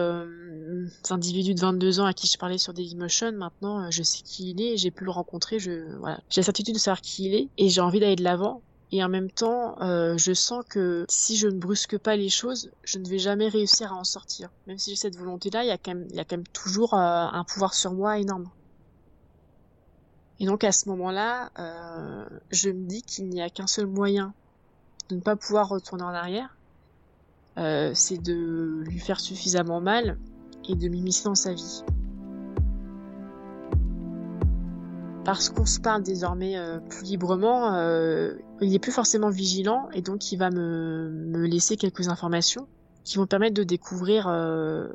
euh, 0.84 1.14
individu 1.14 1.54
de 1.54 1.60
22 1.60 2.00
ans 2.00 2.06
à 2.06 2.14
qui 2.14 2.28
je 2.28 2.38
parlais 2.38 2.58
sur 2.58 2.74
Dailymotion 2.74 3.32
maintenant 3.34 3.84
euh, 3.84 3.88
je 3.90 4.04
sais 4.04 4.22
qui 4.24 4.52
il 4.52 4.62
est 4.62 4.78
j'ai 4.78 4.92
pu 4.92 5.04
le 5.04 5.12
rencontrer 5.12 5.60
j'ai 5.60 5.86
la 6.04 6.20
certitude 6.30 6.76
de 6.76 6.80
savoir 6.80 7.02
qui 7.02 7.26
il 7.26 7.36
est 7.36 7.50
et 7.58 7.70
j'ai 7.70 7.82
envie 7.82 8.00
d'aller 8.00 8.16
de 8.16 8.24
l'avant. 8.24 8.62
Et 8.92 9.04
en 9.04 9.10
même 9.10 9.32
temps 9.32 9.82
euh, 9.82 10.18
je 10.18 10.34
sens 10.34 10.64
que 10.70 11.06
si 11.10 11.36
je 11.36 11.48
ne 11.48 11.58
brusque 11.58 11.98
pas 11.98 12.16
les 12.16 12.30
choses 12.30 12.70
je 12.84 13.00
ne 13.00 13.08
vais 13.08 13.20
jamais 13.20 13.48
réussir 13.48 13.92
à 13.92 13.96
en 13.96 14.04
sortir. 14.04 14.50
Même 14.68 14.78
si 14.78 14.92
j'ai 14.92 14.96
cette 14.96 15.18
volonté 15.18 15.50
là 15.50 15.64
il 15.64 15.68
y 15.68 15.72
a 15.72 15.78
quand 15.78 15.96
même 16.38 16.48
toujours 16.54 16.94
un 16.94 17.44
pouvoir 17.44 17.74
sur 17.74 17.94
moi 17.94 18.20
énorme. 18.20 18.50
Et 20.40 20.46
donc 20.46 20.66
à 20.66 20.72
ce 20.72 20.90
moment-là, 20.90 21.52
euh, 21.60 22.26
je 22.52 22.70
me 22.70 22.86
dis 22.86 23.02
qu'il 23.02 23.30
n'y 23.30 23.42
a 23.42 23.50
qu'un 23.50 23.66
seul 23.66 23.86
moyen 23.86 24.34
de 25.10 25.16
ne 25.16 25.22
pas 25.22 25.36
pouvoir 25.38 25.70
retourner 25.70 26.04
en 26.04 26.14
arrière, 26.14 26.58
euh, 27.58 27.92
c'est 27.94 28.18
de 28.18 28.84
lui 28.86 29.00
faire 29.00 29.20
suffisamment 29.20 29.80
mal 29.80 30.18
et 30.68 30.76
de 30.76 30.88
m'immiscer 30.88 31.26
dans 31.26 31.36
sa 31.36 31.54
vie. 31.54 31.84
Parce 35.26 35.50
qu'on 35.50 35.66
se 35.66 35.80
parle 35.80 36.04
désormais 36.04 36.58
euh, 36.58 36.80
plus 36.80 37.04
librement, 37.04 37.74
euh, 37.76 38.34
il 38.62 38.76
est 38.76 38.80
plus 38.80 38.92
forcément 38.92 39.30
vigilant 39.30 39.90
et 39.94 40.02
donc 40.02 40.32
il 40.32 40.38
va 40.38 40.50
me, 40.50 41.10
me 41.10 41.48
laisser 41.48 41.78
quelques 41.78 42.10
informations 42.10 42.68
qui 43.06 43.18
vont 43.18 43.26
permettre 43.26 43.54
de 43.54 43.64
découvrir 43.64 44.28
euh, 44.28 44.90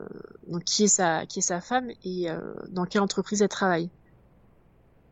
donc 0.46 0.64
qui 0.64 0.84
est 0.84 0.88
sa 0.88 1.26
qui 1.26 1.40
est 1.40 1.42
sa 1.42 1.60
femme 1.60 1.88
et 2.04 2.28
dans 2.70 2.84
quelle 2.84 3.02
entreprise 3.02 3.42
elle 3.42 3.48
travaille. 3.48 3.90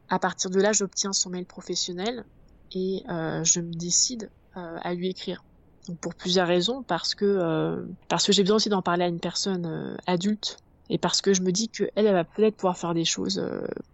À 0.09 0.19
partir 0.19 0.51
de 0.51 0.61
là, 0.61 0.73
j'obtiens 0.73 1.13
son 1.13 1.31
mail 1.31 1.47
professionnel 1.47 2.25
et 2.73 3.03
euh, 3.09 3.43
je 3.43 3.61
me 3.61 3.73
décide 3.73 4.31
euh, 4.57 4.79
à 4.81 4.95
lui 4.95 5.09
écrire. 5.09 5.43
Donc 5.89 5.99
pour 5.99 6.15
plusieurs 6.15 6.49
raisons, 6.49 6.83
parce 6.83 7.15
que 7.15 7.25
euh, 7.25 7.85
parce 8.09 8.27
que 8.27 8.33
j'ai 8.33 8.43
besoin 8.43 8.57
aussi 8.57 8.69
d'en 8.69 8.83
parler 8.83 9.05
à 9.05 9.09
une 9.09 9.21
personne 9.21 9.97
adulte 10.07 10.59
et 10.91 10.99
parce 10.99 11.21
que 11.21 11.33
je 11.33 11.43
me 11.43 11.53
dis 11.53 11.69
que 11.69 11.85
elle, 11.95 12.11
va 12.13 12.25
peut-être 12.25 12.57
pouvoir 12.57 12.77
faire 12.77 12.95
des 12.95 13.05
choses 13.05 13.43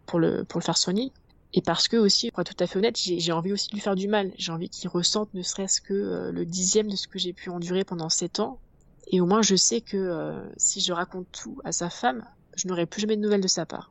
pour 0.06 0.18
le 0.18 0.44
pour 0.44 0.60
le 0.60 0.64
faire 0.64 0.78
soigner 0.78 1.12
et 1.54 1.60
parce 1.60 1.86
que 1.86 1.98
aussi, 1.98 2.30
pour 2.30 2.40
être 2.40 2.54
tout 2.54 2.64
à 2.64 2.66
fait 2.66 2.78
honnête, 2.78 2.96
j'ai 2.96 3.32
envie 3.32 3.52
aussi 3.52 3.68
de 3.68 3.74
lui 3.74 3.80
faire 3.80 3.94
du 3.94 4.08
mal. 4.08 4.32
J'ai 4.38 4.52
envie 4.52 4.70
qu'il 4.70 4.88
ressente 4.88 5.34
ne 5.34 5.42
serait-ce 5.42 5.82
que 5.82 6.30
le 6.32 6.44
dixième 6.46 6.88
de 6.88 6.96
ce 6.96 7.06
que 7.06 7.18
j'ai 7.18 7.34
pu 7.34 7.50
endurer 7.50 7.84
pendant 7.84 8.08
sept 8.08 8.40
ans. 8.40 8.58
Et 9.08 9.20
au 9.20 9.26
moins, 9.26 9.42
je 9.42 9.54
sais 9.54 9.82
que 9.82 10.42
si 10.56 10.80
je 10.80 10.94
raconte 10.94 11.26
tout 11.30 11.60
à 11.62 11.72
sa 11.72 11.90
femme, 11.90 12.24
je 12.56 12.68
n'aurai 12.68 12.86
plus 12.86 13.02
jamais 13.02 13.16
de 13.16 13.20
nouvelles 13.20 13.42
de 13.42 13.48
sa 13.48 13.66
part. 13.66 13.90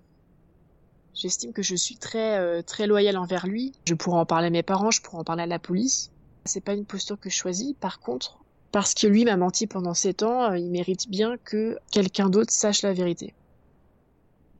J'estime 1.13 1.51
que 1.51 1.61
je 1.61 1.75
suis 1.75 1.97
très 1.97 2.37
euh, 2.39 2.61
très 2.61 2.87
loyale 2.87 3.17
envers 3.17 3.45
lui. 3.45 3.73
Je 3.85 3.93
pourrais 3.93 4.19
en 4.19 4.25
parler 4.25 4.47
à 4.47 4.49
mes 4.49 4.63
parents, 4.63 4.91
je 4.91 5.01
pourrais 5.01 5.19
en 5.19 5.23
parler 5.23 5.43
à 5.43 5.47
la 5.47 5.59
police. 5.59 6.11
C'est 6.45 6.61
pas 6.61 6.73
une 6.73 6.85
posture 6.85 7.19
que 7.19 7.29
je 7.29 7.35
choisis. 7.35 7.73
Par 7.79 7.99
contre, 7.99 8.39
parce 8.71 8.93
que 8.93 9.07
lui 9.07 9.25
m'a 9.25 9.37
menti 9.37 9.67
pendant 9.67 9.93
sept 9.93 10.23
ans, 10.23 10.51
euh, 10.51 10.57
il 10.57 10.71
mérite 10.71 11.09
bien 11.09 11.37
que 11.43 11.77
quelqu'un 11.91 12.29
d'autre 12.29 12.51
sache 12.51 12.81
la 12.81 12.93
vérité. 12.93 13.33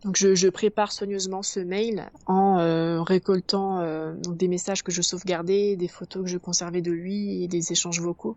Donc 0.03 0.17
je, 0.17 0.49
prépare 0.49 0.91
soigneusement 0.91 1.43
ce 1.43 1.59
mail 1.59 2.09
en 2.25 2.57
euh, 2.57 3.03
récoltant 3.03 3.85
donc 4.15 4.35
des 4.35 4.47
messages 4.47 4.81
que 4.81 4.91
je 4.91 5.03
sauvegardais, 5.03 5.75
des 5.75 5.87
photos 5.87 6.23
que 6.23 6.29
je 6.29 6.39
conservais 6.39 6.81
de 6.81 6.91
lui 6.91 7.47
des 7.47 7.71
échanges 7.71 8.01
vocaux. 8.01 8.35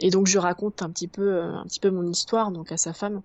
Et 0.00 0.10
donc 0.10 0.26
je 0.26 0.38
raconte 0.38 0.82
un 0.82 0.90
petit 0.90 1.08
peu 1.08 1.40
un 1.40 1.64
petit 1.64 1.80
peu 1.80 1.90
mon 1.90 2.06
histoire 2.06 2.50
donc 2.50 2.72
à 2.72 2.76
sa 2.76 2.92
femme 2.92 3.22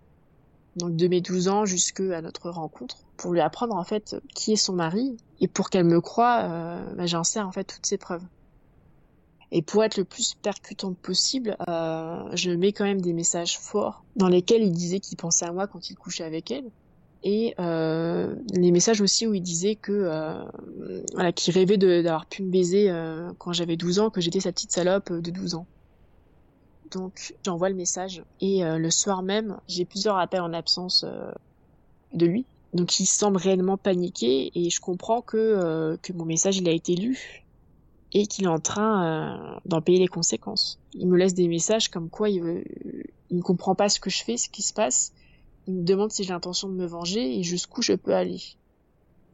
donc 0.75 0.95
de 0.95 1.07
mes 1.07 1.21
12 1.21 1.47
ans 1.47 1.65
jusqu'à 1.65 2.21
notre 2.21 2.49
rencontre, 2.49 2.97
pour 3.17 3.31
lui 3.31 3.41
apprendre 3.41 3.75
en 3.75 3.83
fait 3.83 4.15
qui 4.33 4.53
est 4.53 4.57
son 4.57 4.73
mari 4.73 5.17
et 5.39 5.47
pour 5.47 5.69
qu'elle 5.69 5.85
me 5.85 6.01
croie, 6.01 6.41
euh, 6.43 6.95
bah, 6.95 7.05
j'insère 7.05 7.47
en 7.47 7.51
fait 7.51 7.63
toutes 7.63 7.85
ces 7.85 7.97
preuves. 7.97 8.23
Et 9.55 9.61
pour 9.61 9.83
être 9.83 9.97
le 9.97 10.03
plus 10.03 10.33
percutante 10.33 10.97
possible, 10.97 11.55
euh, 11.69 12.23
je 12.33 12.49
mets 12.49 12.73
quand 12.73 12.85
même 12.85 13.01
des 13.01 13.13
messages 13.13 13.59
forts 13.59 14.03
dans 14.15 14.27
lesquels 14.27 14.63
il 14.63 14.71
disait 14.71 14.99
qu'il 14.99 15.15
pensait 15.15 15.45
à 15.45 15.51
moi 15.51 15.67
quand 15.67 15.91
il 15.91 15.95
couchait 15.95 16.23
avec 16.23 16.49
elle. 16.49 16.65
et 17.23 17.53
euh, 17.59 18.35
les 18.51 18.71
messages 18.71 18.99
aussi 18.99 19.27
où 19.27 19.35
il 19.35 19.43
disait 19.43 19.75
que 19.75 19.91
euh, 19.91 20.43
voilà 21.13 21.31
qu'il 21.31 21.53
rêvait 21.53 21.77
d'avoir 21.77 22.25
pu 22.25 22.41
me 22.41 22.49
baiser 22.49 22.89
euh, 22.89 23.31
quand 23.37 23.53
j'avais 23.53 23.77
12 23.77 23.99
ans 23.99 24.09
que 24.09 24.21
j'étais 24.21 24.39
sa 24.39 24.51
petite 24.51 24.71
salope 24.71 25.13
de 25.13 25.29
12 25.29 25.53
ans. 25.53 25.67
Donc 26.89 27.35
j'envoie 27.45 27.69
le 27.69 27.75
message. 27.75 28.23
Et 28.41 28.63
le 28.63 28.89
soir 28.89 29.21
même 29.21 29.59
j'ai 29.67 29.85
plusieurs 29.85 30.17
appels 30.17 30.41
en 30.41 30.53
absence 30.53 31.05
de 32.11 32.25
lui. 32.25 32.45
Donc 32.73 32.99
il 32.99 33.05
semble 33.05 33.37
réellement 33.37 33.77
paniqué 33.77 34.51
et 34.55 34.71
je 34.71 34.81
comprends 34.81 35.21
que 35.21 35.95
que 36.01 36.11
mon 36.13 36.25
message 36.25 36.57
il 36.57 36.67
a 36.67 36.71
été 36.71 36.95
lu 36.95 37.42
et 38.13 38.27
qu'il 38.27 38.45
est 38.45 38.47
en 38.47 38.59
train 38.59 39.59
d'en 39.65 39.81
payer 39.81 39.99
les 39.99 40.07
conséquences 40.07 40.79
il 40.93 41.07
me 41.07 41.17
laisse 41.17 41.33
des 41.33 41.47
messages 41.47 41.89
comme 41.89 42.09
quoi 42.09 42.29
il, 42.29 42.63
il 43.29 43.37
ne 43.37 43.41
comprend 43.41 43.75
pas 43.75 43.89
ce 43.89 43.99
que 43.99 44.09
je 44.09 44.23
fais 44.23 44.37
ce 44.37 44.49
qui 44.49 44.61
se 44.61 44.73
passe 44.73 45.13
il 45.67 45.75
me 45.75 45.83
demande 45.83 46.11
si 46.11 46.23
j'ai 46.23 46.33
l'intention 46.33 46.67
de 46.67 46.73
me 46.73 46.85
venger 46.85 47.39
et 47.39 47.43
jusqu'où 47.43 47.81
je 47.81 47.93
peux 47.93 48.13
aller. 48.13 48.41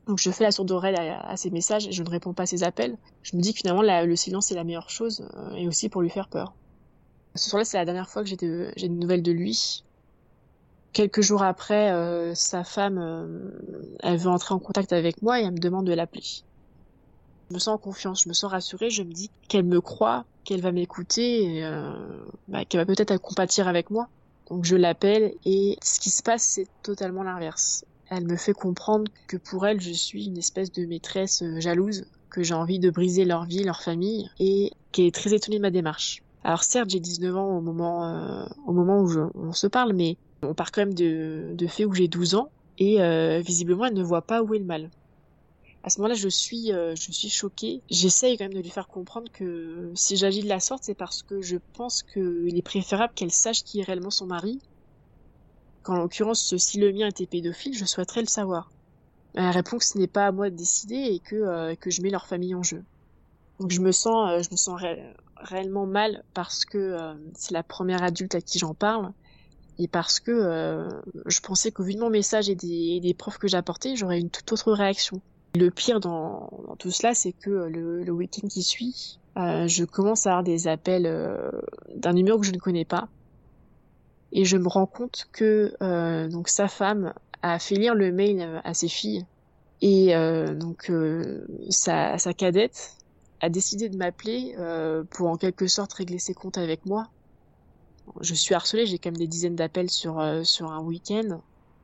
Donc 0.08 0.18
je 0.20 0.30
fais 0.32 0.44
la 0.44 0.52
sourde 0.52 0.72
oreille 0.72 0.96
à, 0.96 1.38
ses 1.38 1.50
messages 1.50 1.88
et 1.88 1.92
je 1.92 2.04
ne 2.04 2.10
réponds 2.10 2.34
pas 2.34 2.44
à 2.44 2.46
ses 2.46 2.64
appels. 2.64 2.98
Je 3.24 3.36
me 3.36 3.42
dis 3.42 3.54
que 3.54 3.60
finalement 3.60 3.82
le 3.82 4.16
silence 4.16 4.52
est 4.52 4.56
la 4.56 4.64
meilleure 4.64 4.90
chose 4.90 5.28
euh, 5.36 5.56
et 5.56 5.68
aussi 5.68 5.90
pour 5.90 6.02
lui 6.02 6.10
faire 6.10 6.28
peur. 6.28 6.54
Ce 7.36 7.50
soir-là, 7.50 7.66
c'est 7.66 7.78
la 7.78 7.86
dernière 7.86 8.10
fois 8.10 8.24
que 8.24 8.30
j'ai 8.30 8.36
des 8.36 8.90
nouvelles 8.90 9.22
de 9.22 9.32
lui. 9.32 9.84
Quelques 10.94 11.22
jours 11.22 11.44
après, 11.44 11.92
euh, 11.92 12.34
sa 12.34 12.64
femme, 12.64 12.98
euh, 12.98 13.52
elle 14.00 14.18
veut 14.18 14.30
entrer 14.30 14.56
en 14.56 14.60
contact 14.60 14.94
avec 14.94 15.22
moi 15.22 15.40
et 15.40 15.44
elle 15.44 15.52
me 15.52 15.60
demande 15.60 15.86
de 15.86 15.94
l'appeler. 15.94 16.24
Je 17.50 17.56
me 17.56 17.60
sens 17.60 17.76
en 17.76 17.78
confiance, 17.78 18.24
je 18.24 18.30
me 18.30 18.34
sens 18.34 18.52
rassurée, 18.52 18.90
je 18.90 19.04
me 19.04 19.12
dis 19.12 19.30
qu'elle 19.48 19.66
me 19.66 19.82
croit, 19.82 20.26
qu'elle 20.44 20.62
va 20.62 20.72
m'écouter, 20.72 21.58
et 21.58 21.70
bah, 22.48 22.66
qu'elle 22.66 22.80
va 22.80 22.86
peut-être 22.86 23.18
compatir 23.18 23.68
avec 23.68 23.90
moi. 23.90 24.08
Donc 24.50 24.66
je 24.66 24.76
l'appelle 24.76 25.34
et 25.46 25.78
ce 25.84 26.00
qui 26.00 26.10
se 26.10 26.24
passe 26.24 26.44
c'est 26.44 26.68
totalement 26.82 27.24
l'inverse. 27.24 27.86
Elle 28.10 28.26
me 28.26 28.36
fait 28.36 28.54
comprendre 28.54 29.12
que 29.28 29.38
pour 29.38 29.68
elle 29.68 29.80
je 29.80 29.92
suis 29.92 30.26
une 30.26 30.38
espèce 30.38 30.72
de 30.72 30.86
maîtresse 30.86 31.44
euh, 31.44 31.60
jalouse, 31.60 32.06
que 32.32 32.42
j'ai 32.42 32.56
envie 32.56 32.80
de 32.80 32.90
briser 32.90 33.26
leur 33.26 33.46
vie, 33.46 33.64
leur 33.64 33.82
famille 33.82 34.30
et 34.40 34.72
qu'elle 34.92 35.06
est 35.06 35.16
très 35.16 35.34
étonnée 35.34 35.58
de 35.58 35.62
ma 35.62 35.70
démarche. 35.70 36.24
Alors 36.44 36.64
certes 36.64 36.90
j'ai 36.90 37.00
19 37.00 37.36
ans 37.36 37.58
au 37.58 37.62
moment, 37.62 38.08
euh, 38.08 38.46
au 38.66 38.74
moment 38.74 39.02
où 39.02 39.30
on 39.36 39.54
se 39.54 39.68
parle 39.68 39.94
mais 39.94 40.18
on 40.42 40.54
part 40.56 40.72
quand 40.72 40.82
même 40.82 40.94
de, 40.96 41.52
de 41.54 41.68
fait 41.68 41.86
où 41.86 41.94
j'ai 41.94 42.08
12 42.08 42.36
ans 42.36 42.50
et 42.80 43.02
euh, 43.02 43.42
visiblement 43.46 43.86
elle 43.86 43.94
ne 43.94 44.04
voit 44.04 44.22
pas 44.24 44.42
où 44.42 44.56
est 44.56 44.60
le 44.60 44.66
mal 44.66 44.90
à 45.84 45.90
ce 45.90 46.00
moment-là, 46.00 46.16
je 46.16 46.28
suis, 46.28 46.74
euh, 46.74 46.94
je 46.96 47.12
suis 47.12 47.30
choquée. 47.30 47.82
J'essaye 47.90 48.38
quand 48.38 48.46
même 48.46 48.54
de 48.54 48.60
lui 48.60 48.70
faire 48.70 48.88
comprendre 48.88 49.32
que 49.32 49.92
si 49.96 50.18
j'agis 50.18 50.44
de 50.44 50.50
la 50.50 50.60
sorte, 50.60 50.84
c'est 50.84 50.96
parce 50.96 51.24
que 51.24 51.42
je 51.42 51.58
pense 51.74 52.04
qu'il 52.04 52.58
est 52.58 52.62
préférable 52.62 53.14
qu'elle 53.16 53.32
sache 53.32 53.64
qui 53.64 53.80
est 53.80 53.84
réellement 53.84 54.10
son 54.10 54.26
mari. 54.26 54.60
Qu'en 55.84 55.96
l'occurrence, 55.96 56.56
si 56.58 56.80
le 56.80 56.92
mien 56.92 57.08
était 57.08 57.26
pédophile, 57.26 57.74
je 57.74 57.86
souhaiterais 57.86 58.22
le 58.22 58.28
savoir. 58.28 58.70
Elle 59.36 59.50
répond 59.52 59.78
que 59.78 59.86
ce 59.86 59.98
n'est 59.98 60.08
pas 60.08 60.28
à 60.28 60.32
moi 60.34 60.50
de 60.50 60.56
décider 60.56 60.96
et 60.96 61.20
que, 61.20 61.36
euh, 61.36 61.76
que 61.76 61.90
je 61.90 62.02
mets 62.02 62.10
leur 62.10 62.28
famille 62.28 62.56
en 62.56 62.64
jeu. 62.64 62.84
Donc 63.62 63.72
je 63.72 63.80
me 63.80 63.94
sens, 63.94 64.32
euh, 64.32 64.44
je 64.44 64.50
me 64.52 64.58
sens 64.58 64.82
réellement 65.38 65.86
mal 65.86 66.26
parce 66.34 66.66
que 66.66 66.98
c'est 67.34 67.54
la 67.54 67.64
première 67.64 68.04
adulte 68.04 68.36
à 68.36 68.42
qui 68.42 68.60
j'en 68.60 68.74
parle 68.74 69.14
et 69.78 69.88
parce 69.88 70.20
que 70.20 70.90
je 71.26 71.40
pensais 71.40 71.72
qu'au 71.72 71.84
vu 71.84 71.94
de 71.94 72.00
mon 72.00 72.10
message 72.10 72.50
et 72.50 72.56
des, 72.56 73.00
des 73.00 73.14
preuves 73.14 73.38
que 73.38 73.48
j'apportais, 73.48 73.96
j'aurais 73.96 74.20
une 74.20 74.30
toute 74.30 74.52
autre 74.52 74.74
réaction. 74.74 75.22
Le 75.56 75.70
pire 75.72 76.00
dans, 76.00 76.50
tout 76.78 76.92
cela, 76.92 77.14
c'est 77.14 77.32
que 77.34 77.50
le, 77.50 78.04
le 78.04 78.12
week-end 78.12 78.48
qui 78.48 78.62
suit, 78.62 79.20
euh, 79.38 79.68
je 79.68 79.86
commence 79.86 80.28
à 80.28 80.32
avoir 80.32 80.44
des 80.44 80.68
appels 80.68 81.06
euh, 81.06 81.50
d'un 81.96 82.14
numéro 82.14 82.40
que 82.40 82.46
je 82.46 82.52
ne 82.52 82.58
connais 82.58 82.86
pas. 82.86 83.08
Et 84.32 84.46
je 84.46 84.58
me 84.58 84.68
rends 84.68 84.86
compte 84.86 85.28
que 85.32 85.74
euh, 85.82 86.28
donc 86.28 86.50
sa 86.50 86.68
femme 86.68 87.14
a 87.42 87.58
fait 87.58 87.76
lire 87.76 87.96
le 87.96 88.12
mail 88.12 88.62
à 88.64 88.74
ses 88.74 88.88
filles. 88.88 89.26
Et 89.82 90.14
donc 90.56 90.92
sa, 91.70 92.18
sa 92.18 92.34
cadette 92.34 92.98
a 93.40 93.48
décidé 93.48 93.88
de 93.88 93.96
m'appeler 93.96 94.54
pour 95.10 95.30
en 95.30 95.38
quelque 95.38 95.68
sorte 95.68 95.94
régler 95.94 96.20
ses 96.20 96.34
comptes 96.34 96.58
avec 96.58 96.86
moi. 96.86 97.08
Je 98.20 98.34
suis 98.34 98.54
harcelée, 98.54 98.86
j'ai 98.86 99.00
quand 99.00 99.12
même 99.12 99.18
des 99.18 99.28
dizaines 99.28 99.56
d'appels 99.56 99.90
sur, 99.90 100.22
sur 100.44 100.70
un 100.70 100.82
week-end. 100.82 101.40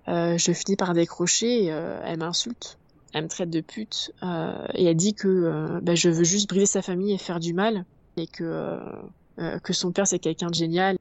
je 0.08 0.52
finis 0.52 0.76
par 0.76 0.94
décrocher, 0.94 1.68
elle 1.68 2.20
m'insulte 2.20 2.78
elle 3.16 3.24
me 3.24 3.30
traite 3.30 3.50
de 3.50 3.62
pute 3.62 4.12
euh, 4.24 4.68
et 4.74 4.84
elle 4.84 4.98
dit 4.98 5.14
que 5.14 5.30
euh, 5.30 5.80
bah, 5.82 5.96
je 5.96 6.10
veux 6.10 6.26
juste 6.26 6.50
briser 6.50 6.66
sa 6.66 6.82
famille 6.82 7.14
et 7.14 7.18
faire 7.18 7.40
du 7.40 7.54
mal 7.54 7.86
et 8.18 8.28
que 8.28 8.44
euh, 9.40 9.60
que 9.60 9.72
son 9.72 9.94
père 9.94 10.06
c'est 10.06 10.20
quelqu'un 10.20 10.48
de 10.48 10.54
génial. 10.54 10.98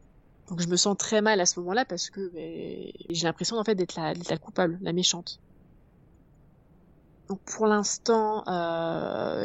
Donc 0.48 0.61
je 0.61 0.68
me 0.68 0.77
sens 0.77 0.96
très 0.96 1.22
mal 1.22 1.40
à 1.40 1.46
ce 1.46 1.59
moment-là 1.59 1.85
parce 1.85 2.11
que 2.11 2.29
bah, 2.29 2.92
j'ai 3.11 3.27
l'impression 3.27 3.59
en 3.59 3.64
fait 3.64 3.74
d'être 3.74 3.96
la, 3.96 4.38
coupable, 4.38 4.79
la 4.81 4.92
méchante. 4.92 5.40
Donc 7.29 7.40
pour 7.40 7.66
l'instant, 7.66 8.44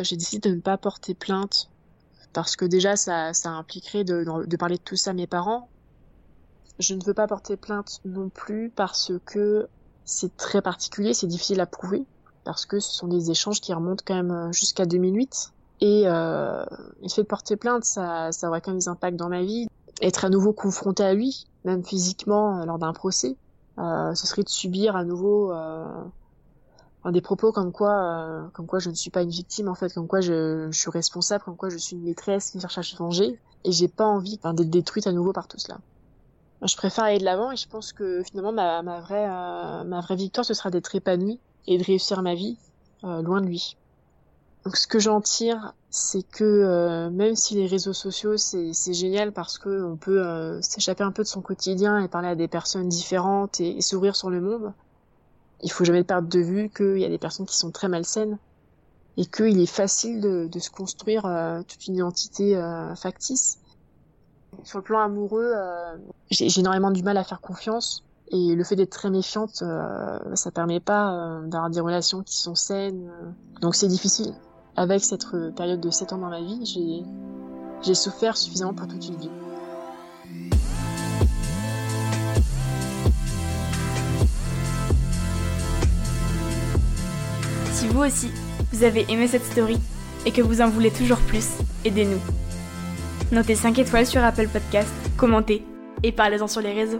j'ai 0.03 0.15
décidé 0.15 0.49
de 0.49 0.55
ne 0.55 0.61
pas 0.61 0.77
porter 0.77 1.15
plainte 1.15 1.71
parce 2.33 2.55
que 2.55 2.65
déjà 2.65 2.95
ça, 2.95 3.33
ça 3.33 3.49
impliquerait 3.49 4.03
de 4.03 4.55
parler 4.57 4.77
de 4.77 4.83
tout 4.83 4.95
ça 4.95 5.09
à 5.09 5.13
mes 5.13 5.25
parents. 5.25 5.69
Je 6.77 6.93
ne 6.93 7.03
veux 7.03 7.15
pas 7.15 7.25
porter 7.25 7.57
plainte 7.57 7.99
non 8.05 8.29
plus 8.29 8.69
parce 8.69 9.11
que 9.25 9.67
c'est 10.05 10.37
très 10.37 10.61
particulier, 10.61 11.15
c'est 11.15 11.25
difficile 11.25 11.61
à 11.61 11.65
prouver 11.65 12.05
parce 12.49 12.65
que 12.65 12.79
ce 12.79 12.91
sont 12.91 13.07
des 13.07 13.29
échanges 13.29 13.61
qui 13.61 13.71
remontent 13.75 14.03
quand 14.03 14.15
même 14.15 14.31
euh, 14.31 14.51
jusqu'à 14.51 14.87
2008. 14.87 15.51
Et 15.81 16.03
euh, 16.07 16.65
le 17.03 17.09
fait 17.09 17.21
de 17.21 17.27
porter 17.27 17.57
plainte, 17.57 17.85
ça, 17.85 18.31
ça 18.31 18.49
aurait 18.49 18.59
quand 18.59 18.71
même 18.71 18.79
des 18.79 18.87
impacts 18.87 19.17
dans 19.17 19.29
ma 19.29 19.43
vie. 19.43 19.67
Être 20.01 20.25
à 20.25 20.29
nouveau 20.29 20.51
confronté 20.51 21.03
à 21.03 21.13
lui, 21.13 21.45
même 21.63 21.83
physiquement, 21.83 22.59
euh, 22.59 22.65
lors 22.65 22.79
d'un 22.79 22.91
procès, 22.91 23.35
euh, 23.77 24.15
ce 24.15 24.25
serait 24.25 24.41
de 24.41 24.49
subir 24.49 24.95
à 24.95 25.03
nouveau 25.03 25.53
des 27.05 27.21
propos 27.21 27.51
comme 27.51 27.71
quoi, 27.71 28.49
comme 28.53 28.65
quoi 28.65 28.79
je 28.79 28.89
ne 28.89 28.95
suis 28.95 29.09
pas 29.09 29.21
une 29.21 29.29
victime 29.29 29.67
en 29.67 29.75
fait, 29.75 29.93
comme 29.93 30.07
quoi 30.07 30.21
je, 30.21 30.67
je, 30.69 30.79
suis 30.79 30.89
responsable, 30.89 31.43
comme 31.43 31.55
quoi 31.55 31.69
je 31.69 31.77
suis 31.77 31.95
une 31.95 32.03
maîtresse 32.03 32.51
qui 32.51 32.59
cherche 32.59 32.77
à 32.79 32.83
se 32.83 32.95
venger. 32.95 33.39
Et 33.63 33.71
j'ai 33.71 33.87
pas 33.87 34.05
envie 34.05 34.37
d'être 34.37 34.69
détruite 34.69 35.05
à 35.05 35.11
nouveau 35.11 35.33
par 35.33 35.47
tout 35.47 35.59
cela. 35.59 35.77
Je 36.61 36.75
préfère 36.75 37.05
aller 37.05 37.19
de 37.19 37.25
l'avant 37.25 37.51
et 37.51 37.55
je 37.55 37.67
pense 37.67 37.93
que 37.93 38.21
finalement 38.23 38.51
ma, 38.51 38.81
ma 38.81 38.99
vraie, 38.99 39.27
ma 39.85 40.01
vraie 40.01 40.17
victoire 40.17 40.45
ce 40.45 40.53
sera 40.53 40.69
d'être 40.69 40.93
épanouie 40.93 41.39
et 41.67 41.77
de 41.77 41.83
réussir 41.83 42.21
ma 42.21 42.35
vie 42.35 42.57
euh, 43.05 43.21
loin 43.21 43.39
de 43.39 43.45
lui. 43.45 43.77
Donc 44.65 44.75
ce 44.75 44.87
que 44.87 44.99
j'en 44.99 45.21
tire, 45.21 45.73
c'est 45.89 46.23
que 46.23 46.43
euh, 46.43 47.09
même 47.09 47.35
si 47.35 47.55
les 47.55 47.65
réseaux 47.65 47.93
sociaux 47.93 48.35
c'est 48.35 48.93
génial 48.93 49.31
parce 49.31 49.57
que 49.57 49.83
on 49.83 49.95
peut 49.95 50.21
euh, 50.21 50.61
s'échapper 50.61 51.03
un 51.03 51.13
peu 51.13 51.23
de 51.23 51.27
son 51.27 51.41
quotidien 51.41 52.03
et 52.03 52.09
parler 52.09 52.27
à 52.27 52.35
des 52.35 52.49
personnes 52.49 52.89
différentes 52.89 53.61
et, 53.61 53.79
s'ouvrir 53.79 54.17
sur 54.17 54.29
le 54.29 54.41
monde, 54.41 54.73
il 55.63 55.71
faut 55.71 55.85
jamais 55.85 56.03
perdre 56.03 56.27
de 56.27 56.39
vue 56.39 56.69
qu'il 56.69 56.97
y 56.97 57.05
a 57.05 57.09
des 57.09 57.17
personnes 57.17 57.45
qui 57.45 57.55
sont 57.55 57.71
très 57.71 57.87
malsaines 57.87 58.37
et 59.15 59.25
qu'il 59.25 59.61
est 59.61 59.65
facile 59.65 60.19
de, 60.19 60.49
de 60.51 60.59
se 60.59 60.69
construire 60.69 61.23
toute 61.67 61.87
une 61.87 61.95
identité 61.95 62.55
factice. 62.95 63.59
Sur 64.63 64.79
le 64.79 64.83
plan 64.83 64.99
amoureux, 64.99 65.53
j'ai 66.29 66.59
énormément 66.59 66.91
du 66.91 67.03
mal 67.03 67.17
à 67.17 67.23
faire 67.23 67.41
confiance 67.41 68.03
et 68.31 68.55
le 68.55 68.63
fait 68.63 68.75
d'être 68.75 68.91
très 68.91 69.09
méfiante, 69.09 69.63
euh, 69.63 70.19
ça 70.35 70.51
permet 70.51 70.79
pas 70.79 71.13
euh, 71.13 71.47
d'avoir 71.47 71.71
des 71.71 71.79
relations 71.79 72.21
qui 72.21 72.37
sont 72.37 72.53
saines. 72.53 73.09
Donc 73.61 73.73
c'est 73.73 73.87
difficile. 73.87 74.33
Avec 74.75 75.03
cette 75.03 75.25
période 75.55 75.81
de 75.81 75.89
7 75.89 76.13
ans 76.13 76.19
dans 76.19 76.29
ma 76.29 76.39
vie, 76.39 76.63
j'ai, 76.63 77.03
j'ai 77.81 77.95
souffert 77.95 78.37
suffisamment 78.37 78.73
pour 78.73 78.87
toute 78.87 79.07
une 79.07 79.15
vie. 79.15 79.31
Si 87.73 87.87
vous 87.87 88.01
aussi, 88.01 88.29
vous 88.71 88.83
avez 88.83 89.11
aimé 89.11 89.27
cette 89.27 89.43
story 89.43 89.79
et 90.25 90.31
que 90.31 90.41
vous 90.41 90.61
en 90.61 90.69
voulez 90.69 90.91
toujours 90.91 91.19
plus, 91.19 91.47
aidez-nous. 91.83 92.19
Notez 93.31 93.53
5 93.53 93.77
étoiles 93.77 94.07
sur 94.07 94.23
Apple 94.23 94.47
Podcast, 94.47 94.91
commentez 95.15 95.63
et 96.01 96.11
parlez-en 96.11 96.47
sur 96.47 96.61
les 96.61 96.73
réseaux. 96.73 96.99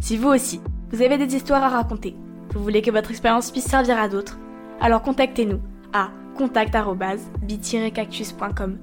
Si 0.00 0.18
vous 0.18 0.28
aussi, 0.28 0.60
vous 0.92 1.00
avez 1.00 1.16
des 1.16 1.34
histoires 1.34 1.64
à 1.64 1.70
raconter, 1.70 2.14
vous 2.52 2.62
voulez 2.62 2.82
que 2.82 2.90
votre 2.90 3.10
expérience 3.10 3.50
puisse 3.50 3.64
servir 3.64 3.98
à 3.98 4.06
d'autres, 4.06 4.38
alors 4.82 5.00
contactez-nous 5.00 5.60
à 5.94 6.10
contact@bi-cactus.com. 6.36 8.78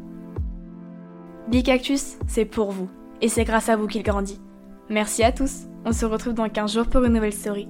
Bicactus, 1.47 2.17
c'est 2.27 2.45
pour 2.45 2.71
vous 2.71 2.89
et 3.21 3.29
c'est 3.29 3.43
grâce 3.43 3.69
à 3.69 3.75
vous 3.75 3.85
qu'il 3.85 4.01
grandit. 4.01 4.41
Merci 4.89 5.23
à 5.23 5.31
tous. 5.31 5.67
On 5.85 5.91
se 5.91 6.07
retrouve 6.07 6.33
dans 6.33 6.49
15 6.49 6.73
jours 6.73 6.87
pour 6.87 7.03
une 7.03 7.13
nouvelle 7.13 7.33
story. 7.33 7.67